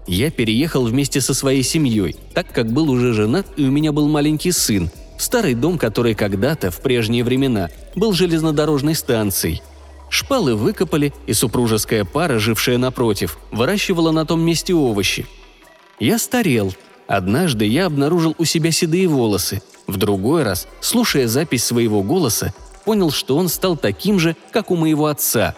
Я 0.07 0.31
переехал 0.31 0.85
вместе 0.85 1.21
со 1.21 1.35
своей 1.35 1.65
семьей, 1.65 2.15
так 2.35 2.53
как 2.53 2.71
был 2.71 2.89
уже 2.89 3.15
женат 3.15 3.49
и 3.57 3.65
у 3.65 3.71
меня 3.73 3.91
был 3.91 4.09
маленький 4.09 4.53
сын, 4.53 4.93
в 5.19 5.23
старый 5.25 5.55
дом, 5.55 5.77
который 5.77 6.15
когда-то, 6.15 6.71
в 6.71 6.83
прежние 6.83 7.25
времена, 7.25 7.69
был 7.97 8.13
железнодорожной 8.13 8.95
станцией. 8.95 9.61
Шпалы 10.11 10.57
выкопали, 10.57 11.15
и 11.27 11.33
супружеская 11.33 12.05
пара, 12.05 12.39
жившая 12.39 12.77
напротив, 12.77 13.39
выращивала 13.53 14.11
на 14.11 14.27
том 14.27 14.41
месте 14.41 14.75
овощи. 14.75 15.27
Я 15.99 16.19
старел. 16.19 16.75
Однажды 17.07 17.65
я 17.65 17.87
обнаружил 17.87 18.35
у 18.39 18.45
себя 18.45 18.71
седые 18.71 19.09
волосы, 19.09 19.63
в 19.87 19.97
другой 19.97 20.43
раз, 20.45 20.69
слушая 20.81 21.27
запись 21.27 21.65
своего 21.65 22.03
голоса, 22.03 22.55
понял, 22.85 23.11
что 23.11 23.37
он 23.37 23.49
стал 23.49 23.77
таким 23.77 24.19
же, 24.19 24.37
как 24.53 24.71
у 24.71 24.77
моего 24.77 25.07
отца. 25.07 25.55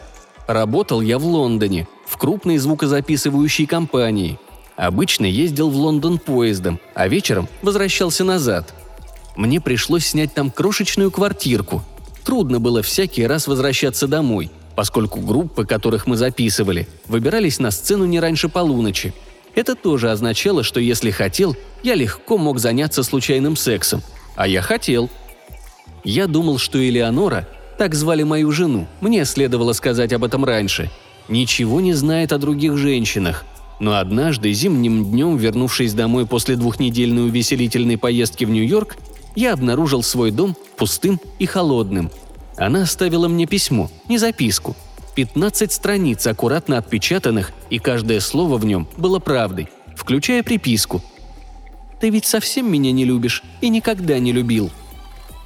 Работал 0.47 1.01
я 1.01 1.19
в 1.19 1.27
Лондоне, 1.27 1.89
в 2.07 2.17
крупной 2.17 2.59
звукозаписывающей 2.59 3.67
компании. 3.67 4.39
Обычно 4.77 5.27
ездил 5.27 5.71
в 5.71 5.77
Лондон 5.77 6.19
поездом, 6.19 6.81
а 6.95 7.09
вечером 7.09 7.49
возвращался 7.61 8.25
назад. 8.25 8.75
Мне 9.37 9.61
пришлось 9.61 10.07
снять 10.07 10.35
там 10.35 10.51
крошечную 10.51 11.11
квартирку. 11.11 11.83
Трудно 12.25 12.61
было 12.61 12.83
всякий 12.83 13.27
раз 13.27 13.47
возвращаться 13.47 14.07
домой, 14.07 14.51
поскольку 14.77 15.21
группы, 15.21 15.67
которых 15.67 16.07
мы 16.07 16.17
записывали, 16.17 16.89
выбирались 17.07 17.59
на 17.59 17.71
сцену 17.71 18.05
не 18.07 18.21
раньше 18.21 18.49
полуночи. 18.49 19.13
Это 19.55 19.75
тоже 19.75 20.11
означало, 20.11 20.63
что 20.63 20.81
если 20.81 21.11
хотел, 21.11 21.57
я 21.83 21.95
легко 21.95 22.39
мог 22.39 22.59
заняться 22.59 23.03
случайным 23.03 23.57
сексом– 23.57 24.03
а 24.37 24.47
я 24.47 24.63
хотел. 24.63 25.11
Я 26.05 26.27
думал, 26.27 26.59
что 26.59 26.79
Элеонора, 26.79 27.49
так 27.79 27.95
звали 27.95 28.23
мою 28.23 28.51
жену, 28.51 28.87
мне 29.01 29.25
следовало 29.25 29.73
сказать 29.73 30.13
об 30.13 30.25
этом 30.25 30.45
раньше, 30.45 30.91
ничего 31.29 31.81
не 31.81 31.93
знает 31.93 32.33
о 32.33 32.39
других 32.39 32.77
женщинах. 32.77 33.45
Но 33.81 33.99
однажды, 33.99 34.53
зимним 34.53 35.11
днем, 35.11 35.37
вернувшись 35.37 35.95
домой 35.95 36.27
после 36.27 36.57
двухнедельной 36.57 37.27
увеселительной 37.27 37.99
поездки 37.99 38.45
в 38.45 38.51
Нью-Йорк, 38.51 38.97
я 39.35 39.53
обнаружил 39.53 40.03
свой 40.03 40.31
дом 40.31 40.57
пустым 40.77 41.21
и 41.39 41.47
холодным. 41.47 42.11
Она 42.57 42.83
оставила 42.83 43.29
мне 43.29 43.47
письмо, 43.47 43.91
не 44.09 44.19
записку. 44.19 44.77
15 45.15 45.73
страниц, 45.73 46.27
аккуратно 46.27 46.79
отпечатанных, 46.79 47.53
и 47.71 47.79
каждое 47.79 48.21
слово 48.21 48.57
в 48.57 48.65
нем 48.65 48.89
было 48.97 49.19
правдой, 49.19 49.69
включая 49.97 50.43
приписку– 50.43 51.03
ты 52.03 52.11
ведь 52.11 52.25
совсем 52.25 52.69
меня 52.69 52.91
не 52.91 53.05
любишь 53.05 53.45
и 53.61 53.69
никогда 53.69 54.19
не 54.19 54.33
любил». 54.33 54.73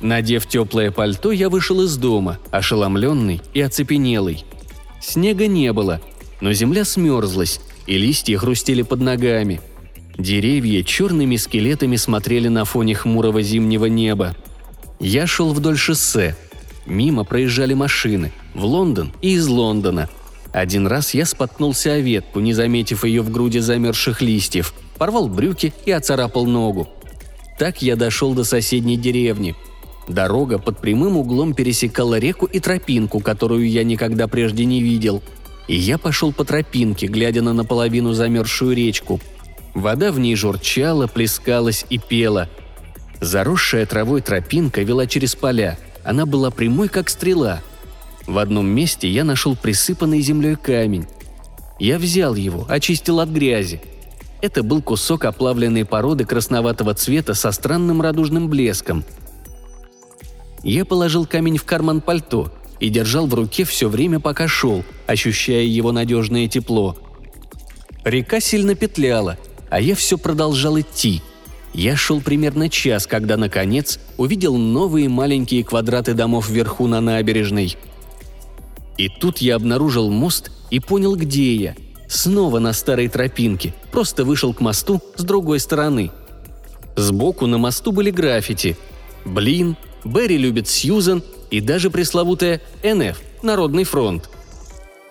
Надев 0.01 0.47
теплое 0.47 0.91
пальто, 0.91 1.31
я 1.31 1.51
вышел 1.51 1.83
из 1.83 1.99
дома, 1.99 2.39
ошеломленный 2.51 3.43
и 3.53 3.61
оцепенелый. 3.61 4.43
Снега 4.99 5.49
не 5.49 5.71
было, 5.75 6.01
но 6.41 6.55
земля 6.55 6.87
смерзлась, 6.87 7.61
и 7.87 7.99
листья 7.99 8.39
хрустели 8.39 8.81
под 8.81 9.01
ногами. 9.01 9.61
Деревья 10.19 10.83
черными 10.83 11.37
скелетами 11.37 11.97
смотрели 11.97 12.49
на 12.49 12.65
фоне 12.65 12.95
хмурого 12.95 13.43
зимнего 13.43 13.87
неба. 13.87 14.35
Я 14.99 15.27
шел 15.27 15.53
вдоль 15.53 15.77
шоссе. 15.77 16.37
Мимо 16.87 17.25
проезжали 17.25 17.75
машины. 17.75 18.33
В 18.55 18.65
Лондон 18.65 19.13
и 19.21 19.35
из 19.35 19.47
Лондона. 19.47 20.09
Один 20.53 20.87
раз 20.87 21.15
я 21.15 21.27
споткнулся 21.27 21.93
о 21.93 21.99
ветку, 21.99 22.41
не 22.41 22.55
заметив 22.55 23.05
ее 23.05 23.23
в 23.23 23.31
груди 23.31 23.61
замерзших 23.61 24.23
листьев– 24.23 24.73
порвал 24.97 25.29
брюки 25.29 25.73
и 25.85 25.91
оцарапал 25.93 26.47
ногу. 26.47 26.89
Так 27.59 27.83
я 27.83 27.97
дошел 27.97 28.35
до 28.35 28.45
соседней 28.45 28.97
деревни. 28.97 29.55
Дорога 30.09 30.59
под 30.59 30.79
прямым 30.79 31.17
углом 31.17 31.55
пересекала 31.55 32.19
реку 32.19 32.47
и 32.47 32.61
тропинку, 32.61 33.21
которую 33.21 33.69
я 33.69 33.83
никогда 33.83 34.29
прежде 34.29 34.65
не 34.65 34.81
видел. 34.81 35.23
И 35.69 35.75
я 35.75 35.99
пошел 35.99 36.33
по 36.33 36.45
тропинке, 36.45 37.07
глядя 37.07 37.43
на 37.43 37.53
наполовину 37.53 38.13
замерзшую 38.13 38.77
речку. 38.77 39.21
Вода 39.77 40.11
в 40.11 40.19
ней 40.19 40.35
журчала, 40.35 41.07
плескалась 41.07 41.87
и 41.89 41.99
пела. 41.99 42.49
Заросшая 43.21 43.87
травой 43.87 44.23
тропинка 44.23 44.83
вела 44.83 45.07
через 45.07 45.37
поля. 45.37 45.79
Она 46.03 46.27
была 46.27 46.51
прямой, 46.51 46.89
как 46.89 47.09
стрела. 47.09 47.61
В 48.27 48.39
одном 48.39 48.67
месте 48.67 49.09
я 49.09 49.23
нашел 49.23 49.55
присыпанный 49.55 50.21
землей 50.21 50.57
камень. 50.57 51.07
Я 51.79 51.99
взял 51.99 52.35
его, 52.35 52.67
очистил 52.69 53.21
от 53.21 53.29
грязи, 53.29 53.81
это 54.41 54.63
был 54.63 54.81
кусок 54.83 55.25
оплавленной 55.25 55.85
породы 55.85 56.25
красноватого 56.25 56.95
цвета 56.95 57.35
со 57.35 57.53
странным 57.53 58.03
радужным 58.03 58.49
блеском. 58.49 59.05
Я 60.63 60.85
положил 60.85 61.27
камень 61.27 61.59
в 61.59 61.65
карман 61.65 62.01
пальто 62.01 62.51
и 62.81 62.89
держал 62.89 63.27
в 63.27 63.35
руке 63.35 63.65
все 63.65 63.89
время, 63.89 64.21
пока 64.21 64.49
шел, 64.49 64.85
ощущая 65.07 65.65
его 65.65 65.93
надежное 65.93 66.49
тепло. 66.49 66.97
Река 68.05 68.41
сильно 68.41 68.75
петляла, 68.75 69.39
а 69.77 69.81
я 69.81 69.95
все 69.95 70.17
продолжал 70.17 70.81
идти. 70.81 71.21
Я 71.75 71.97
шел 71.97 72.23
примерно 72.23 72.71
час, 72.71 73.07
когда, 73.07 73.37
наконец, 73.37 74.01
увидел 74.17 74.57
новые 74.57 75.11
маленькие 75.11 75.65
квадраты 75.65 76.15
домов 76.15 76.49
вверху 76.49 76.87
на 76.87 77.03
набережной. 77.03 77.77
И 78.97 79.11
тут 79.11 79.37
я 79.37 79.55
обнаружил 79.55 80.11
мост 80.11 80.51
и 80.71 80.81
понял, 80.81 81.15
где 81.15 81.55
я. 81.55 81.75
Снова 82.09 82.59
на 82.59 82.73
старой 82.73 83.09
тропинке, 83.09 83.75
просто 83.93 84.25
вышел 84.25 84.55
к 84.55 84.63
мосту 84.63 85.03
с 85.15 85.23
другой 85.23 85.61
стороны. 85.61 86.11
Сбоку 86.97 87.47
на 87.47 87.59
мосту 87.59 87.93
были 87.93 88.11
граффити. 88.11 88.79
Блин, 89.27 89.77
Берри 90.07 90.39
любит 90.39 90.69
Сьюзан 90.69 91.23
и 91.51 91.61
даже 91.61 91.91
пресловутая 91.91 92.63
НФ– 92.83 93.21
Народный 93.43 93.85
фронт. 93.85 94.31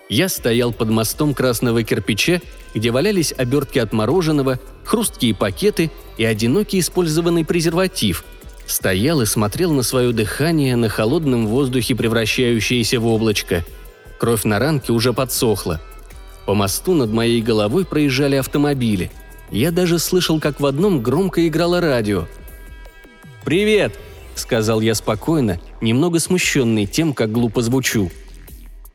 Я 0.08 0.28
стоял 0.28 0.72
под 0.72 0.90
мостом 0.90 1.34
красного 1.34 1.82
кирпича, 1.82 2.40
где 2.74 2.90
валялись 2.90 3.34
обертки 3.36 3.78
от 3.78 3.92
мороженого, 3.92 4.60
хрусткие 4.84 5.34
пакеты 5.34 5.90
и 6.16 6.24
одинокий 6.24 6.78
использованный 6.78 7.44
презерватив. 7.44 8.24
Стоял 8.66 9.20
и 9.20 9.26
смотрел 9.26 9.72
на 9.72 9.82
свое 9.82 10.12
дыхание 10.12 10.76
на 10.76 10.88
холодном 10.88 11.46
воздухе, 11.48 11.94
превращающееся 11.94 13.00
в 13.00 13.06
облачко. 13.06 13.64
Кровь 14.18 14.44
на 14.44 14.58
ранке 14.58 14.92
уже 14.92 15.12
подсохла. 15.12 15.80
По 16.46 16.54
мосту 16.54 16.94
над 16.94 17.10
моей 17.12 17.42
головой 17.42 17.84
проезжали 17.84 18.36
автомобили. 18.36 19.10
Я 19.50 19.72
даже 19.72 19.98
слышал, 19.98 20.40
как 20.40 20.60
в 20.60 20.66
одном 20.66 21.02
громко 21.02 21.46
играло 21.46 21.80
радио. 21.80 22.26
«Привет!»– 23.44 23.98
сказал 24.34 24.80
я 24.80 24.94
спокойно, 24.94 25.60
немного 25.80 26.18
смущенный 26.18 26.86
тем, 26.86 27.12
как 27.12 27.32
глупо 27.32 27.62
звучу. 27.62 28.10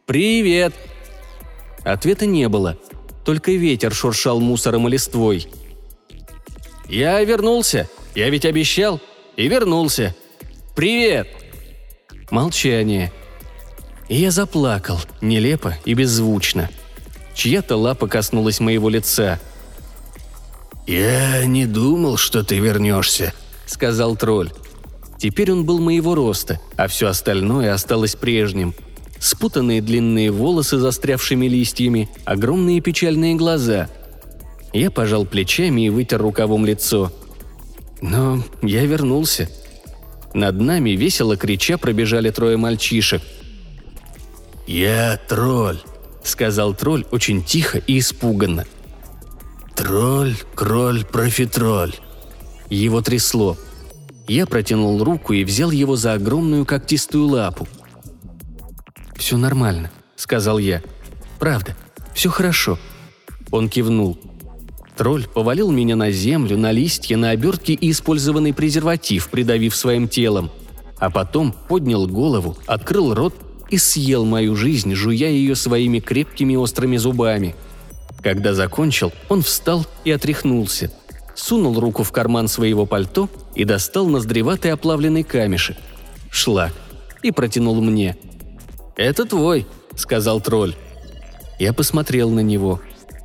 «Привет!» 0.06 0.74
Ответа 1.84 2.26
не 2.26 2.48
было. 2.48 2.78
Только 3.26 3.52
ветер 3.52 3.94
шуршал 3.94 4.39
мусором 4.39 4.88
и 4.88 4.91
листвой. 4.91 5.48
«Я 6.88 7.24
вернулся. 7.24 7.89
Я 8.15 8.30
ведь 8.30 8.46
обещал. 8.46 9.00
И 9.38 9.48
вернулся. 9.48 10.15
Привет!» 10.76 11.28
Молчание. 12.30 13.12
И 14.10 14.15
я 14.15 14.32
заплакал, 14.32 15.00
нелепо 15.22 15.78
и 15.86 15.94
беззвучно. 15.94 16.70
Чья-то 17.34 17.78
лапа 17.78 18.08
коснулась 18.08 18.60
моего 18.60 18.89
лица. 18.89 19.39
«Я 20.86 21.46
не 21.46 21.65
думал, 21.65 22.17
что 22.17 22.44
ты 22.44 22.60
вернешься»,— 22.60 23.34
сказал 23.65 24.15
тролль. 24.17 24.52
Теперь 25.17 25.52
он 25.52 25.65
был 25.65 25.80
моего 25.80 26.15
роста, 26.15 26.60
а 26.76 26.88
все 26.88 27.08
остальное 27.08 27.74
осталось 27.74 28.15
прежним— 28.15 28.74
спутанные 29.22 29.82
длинные 29.82 30.32
волосы 30.32 30.80
застрявшими 30.80 31.46
листьями, 31.46 32.10
огромные 32.26 32.82
печальные 32.82 33.36
глаза. 33.36 33.88
Я 34.74 34.90
пожал 34.90 35.26
плечами 35.26 35.86
и 35.86 35.90
вытер 35.90 36.22
рукавом 36.22 36.66
лицо. 36.66 37.14
Но 38.02 38.44
я 38.64 38.84
вернулся. 38.86 39.48
Над 40.34 40.60
нами, 40.60 40.92
весело 40.92 41.38
крича, 41.38 41.78
пробежали 41.78 42.32
трое 42.32 42.58
мальчишек. 42.58 43.22
«Я 44.66 45.20
тролль»,— 45.28 45.82
сказал 46.24 46.74
тролль 46.74 47.06
очень 47.12 47.44
тихо 47.44 47.78
и 47.78 48.00
испуганно. 48.00 48.66
«Тролль, 49.76 50.36
кроль, 50.56 51.06
профитроль». 51.06 51.94
Его 52.70 53.02
трясло. 53.02 53.58
Я 54.28 54.48
протянул 54.48 55.04
руку 55.04 55.34
и 55.34 55.44
взял 55.44 55.70
его 55.70 55.96
за 55.96 56.14
огромную 56.14 56.66
когтистую 56.66 57.28
лапу— 57.28 57.68
«Все 59.22 59.38
нормально»,— 59.38 59.92
сказал 60.16 60.58
я. 60.58 60.82
«Правда, 61.38 61.78
все 62.16 62.32
хорошо». 62.32 62.80
Он 63.52 63.70
кивнул. 63.70 64.18
Тролль 64.98 65.28
повалил 65.28 65.70
меня 65.70 65.96
на 65.96 66.10
землю, 66.10 66.58
на 66.58 66.72
листья, 66.72 67.18
на 67.18 67.30
обертки 67.30 67.72
и 67.72 67.92
использованный 67.92 68.52
презерватив, 68.52 69.30
придавив 69.30 69.76
своим 69.76 70.08
телом. 70.08 70.50
А 70.98 71.12
потом 71.12 71.54
поднял 71.70 72.08
голову, 72.08 72.58
открыл 72.66 73.14
рот 73.14 73.36
и 73.70 73.78
съел 73.78 74.26
мою 74.26 74.56
жизнь, 74.56 74.96
жуя 74.96 75.30
ее 75.30 75.54
своими 75.56 76.00
крепкими 76.00 76.56
острыми 76.56 76.98
зубами. 76.98 77.56
Когда 78.24 78.56
закончил, 78.56 79.14
он 79.30 79.44
встал 79.44 79.86
и 80.04 80.10
отряхнулся. 80.10 80.92
Сунул 81.36 81.80
руку 81.80 82.02
в 82.02 82.12
карман 82.12 82.48
своего 82.48 82.88
пальто 82.88 83.30
и 83.54 83.66
достал 83.66 84.08
ноздреватый 84.08 84.72
оплавленный 84.72 85.22
камешек. 85.22 85.78
Шлак. 86.32 86.74
И 87.22 87.30
протянул 87.30 87.80
мне– 87.84 88.18
«Это 88.96 89.26
твой»,— 89.26 89.66
сказал 89.96 90.42
тролль. 90.42 90.76
Я 91.60 91.74
посмотрел 91.74 92.30
на 92.30 92.42
него. 92.42 92.82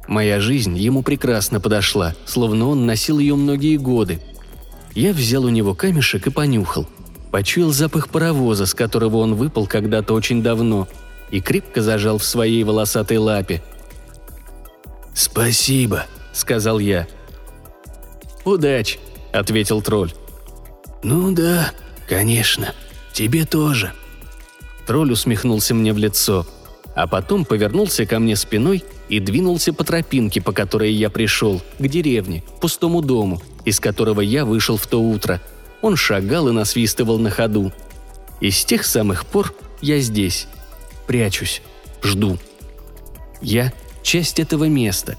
Моя 0.06 0.40
жизнь 0.40 0.76
ему 0.76 1.02
прекрасно 1.02 1.60
подошла, 1.60 2.14
словно 2.26 2.68
он 2.68 2.86
носил 2.86 3.18
ее 3.18 3.34
многие 3.34 3.76
годы. 3.76 4.20
Я 4.94 5.12
взял 5.12 5.44
у 5.44 5.48
него 5.48 5.74
камешек 5.74 6.26
и 6.26 6.30
понюхал. 6.30 6.86
Почуял 7.32 7.70
запах 7.72 8.08
паровоза, 8.08 8.66
с 8.66 8.74
которого 8.74 9.18
он 9.18 9.34
выпал 9.34 9.66
когда-то 9.66 10.14
очень 10.14 10.42
давно, 10.42 10.86
и 11.30 11.40
крепко 11.40 11.82
зажал 11.82 12.18
в 12.18 12.24
своей 12.24 12.62
волосатой 12.62 13.18
лапе. 13.18 13.62
«Спасибо»,— 15.12 16.06
сказал 16.32 16.78
я. 16.78 17.08
«Удач»,— 18.44 18.98
ответил 19.32 19.82
тролль. 19.82 20.12
«Ну 21.02 21.32
да, 21.32 21.72
конечно. 22.08 22.72
Тебе 23.12 23.44
тоже», 23.44 23.92
Тролль 24.86 25.12
усмехнулся 25.12 25.74
мне 25.74 25.92
в 25.92 25.98
лицо, 25.98 26.46
а 26.94 27.06
потом 27.06 27.44
повернулся 27.44 28.06
ко 28.06 28.20
мне 28.20 28.36
спиной 28.36 28.84
и 29.08 29.18
двинулся 29.18 29.72
по 29.72 29.84
тропинке, 29.84 30.40
по 30.40 30.52
которой 30.52 30.92
я 30.92 31.10
пришел, 31.10 31.60
к 31.78 31.88
деревне, 31.88 32.44
пустому 32.60 33.02
дому, 33.02 33.42
из 33.64 33.80
которого 33.80 34.20
я 34.20 34.44
вышел 34.44 34.76
в 34.76 34.86
то 34.86 35.02
утро. 35.02 35.40
Он 35.82 35.96
шагал 35.96 36.48
и 36.48 36.52
насвистывал 36.52 37.18
на 37.18 37.30
ходу. 37.30 37.72
И 38.40 38.50
с 38.50 38.64
тех 38.64 38.86
самых 38.86 39.26
пор 39.26 39.52
я 39.80 39.98
здесь. 39.98 40.46
Прячусь. 41.06 41.62
Жду. 42.02 42.38
Я– 43.42 43.72
часть 44.02 44.38
этого 44.38 44.64
места. 44.64 45.16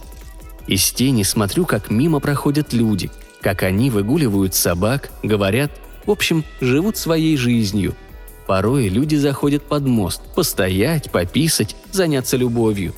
Из 0.65 0.91
тени 0.91 1.23
смотрю, 1.23 1.65
как 1.65 1.89
мимо 1.89 2.19
проходят 2.19 2.73
люди, 2.73 3.11
как 3.41 3.63
они 3.63 3.89
выгуливают 3.89 4.55
собак, 4.55 5.11
говорят, 5.23 5.71
в 6.05 6.11
общем, 6.11 6.45
живут 6.61 6.95
своей 6.97 7.35
жизнью– 7.35 7.95
Порой 8.47 8.87
люди 8.87 9.15
заходят 9.15 9.63
под 9.63 9.85
мост, 9.85 10.21
постоять, 10.33 11.11
пописать, 11.11 11.75
заняться 11.91 12.37
любовью. 12.37 12.95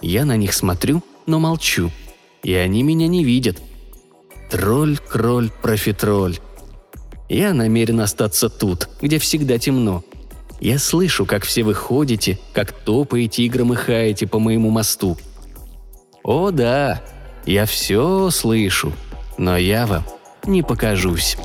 Я 0.00 0.24
на 0.24 0.36
них 0.36 0.54
смотрю, 0.54 1.02
но 1.26 1.40
молчу. 1.40 1.90
И 2.44 2.54
они 2.54 2.82
меня 2.82 3.08
не 3.08 3.24
видят. 3.24 3.60
Тролль, 4.50 4.98
кроль, 4.98 5.50
профитроль. 5.62 6.38
Я 7.28 7.54
намерен 7.54 8.00
остаться 8.00 8.48
тут, 8.48 8.88
где 9.00 9.18
всегда 9.18 9.58
темно. 9.58 10.04
Я 10.60 10.78
слышу, 10.78 11.26
как 11.26 11.44
все 11.44 11.64
выходите, 11.64 12.38
как 12.52 12.70
топаете 12.72 13.42
и 13.42 13.48
громыхаете 13.48 14.28
по 14.28 14.38
моему 14.38 14.70
мосту. 14.70 15.18
О 16.22 16.50
да, 16.52 17.02
я 17.44 17.66
все 17.66 18.30
слышу, 18.30 18.92
но 19.36 19.56
я 19.56 19.86
вам 19.86 20.04
не 20.46 20.62
покажусь. 20.62 21.36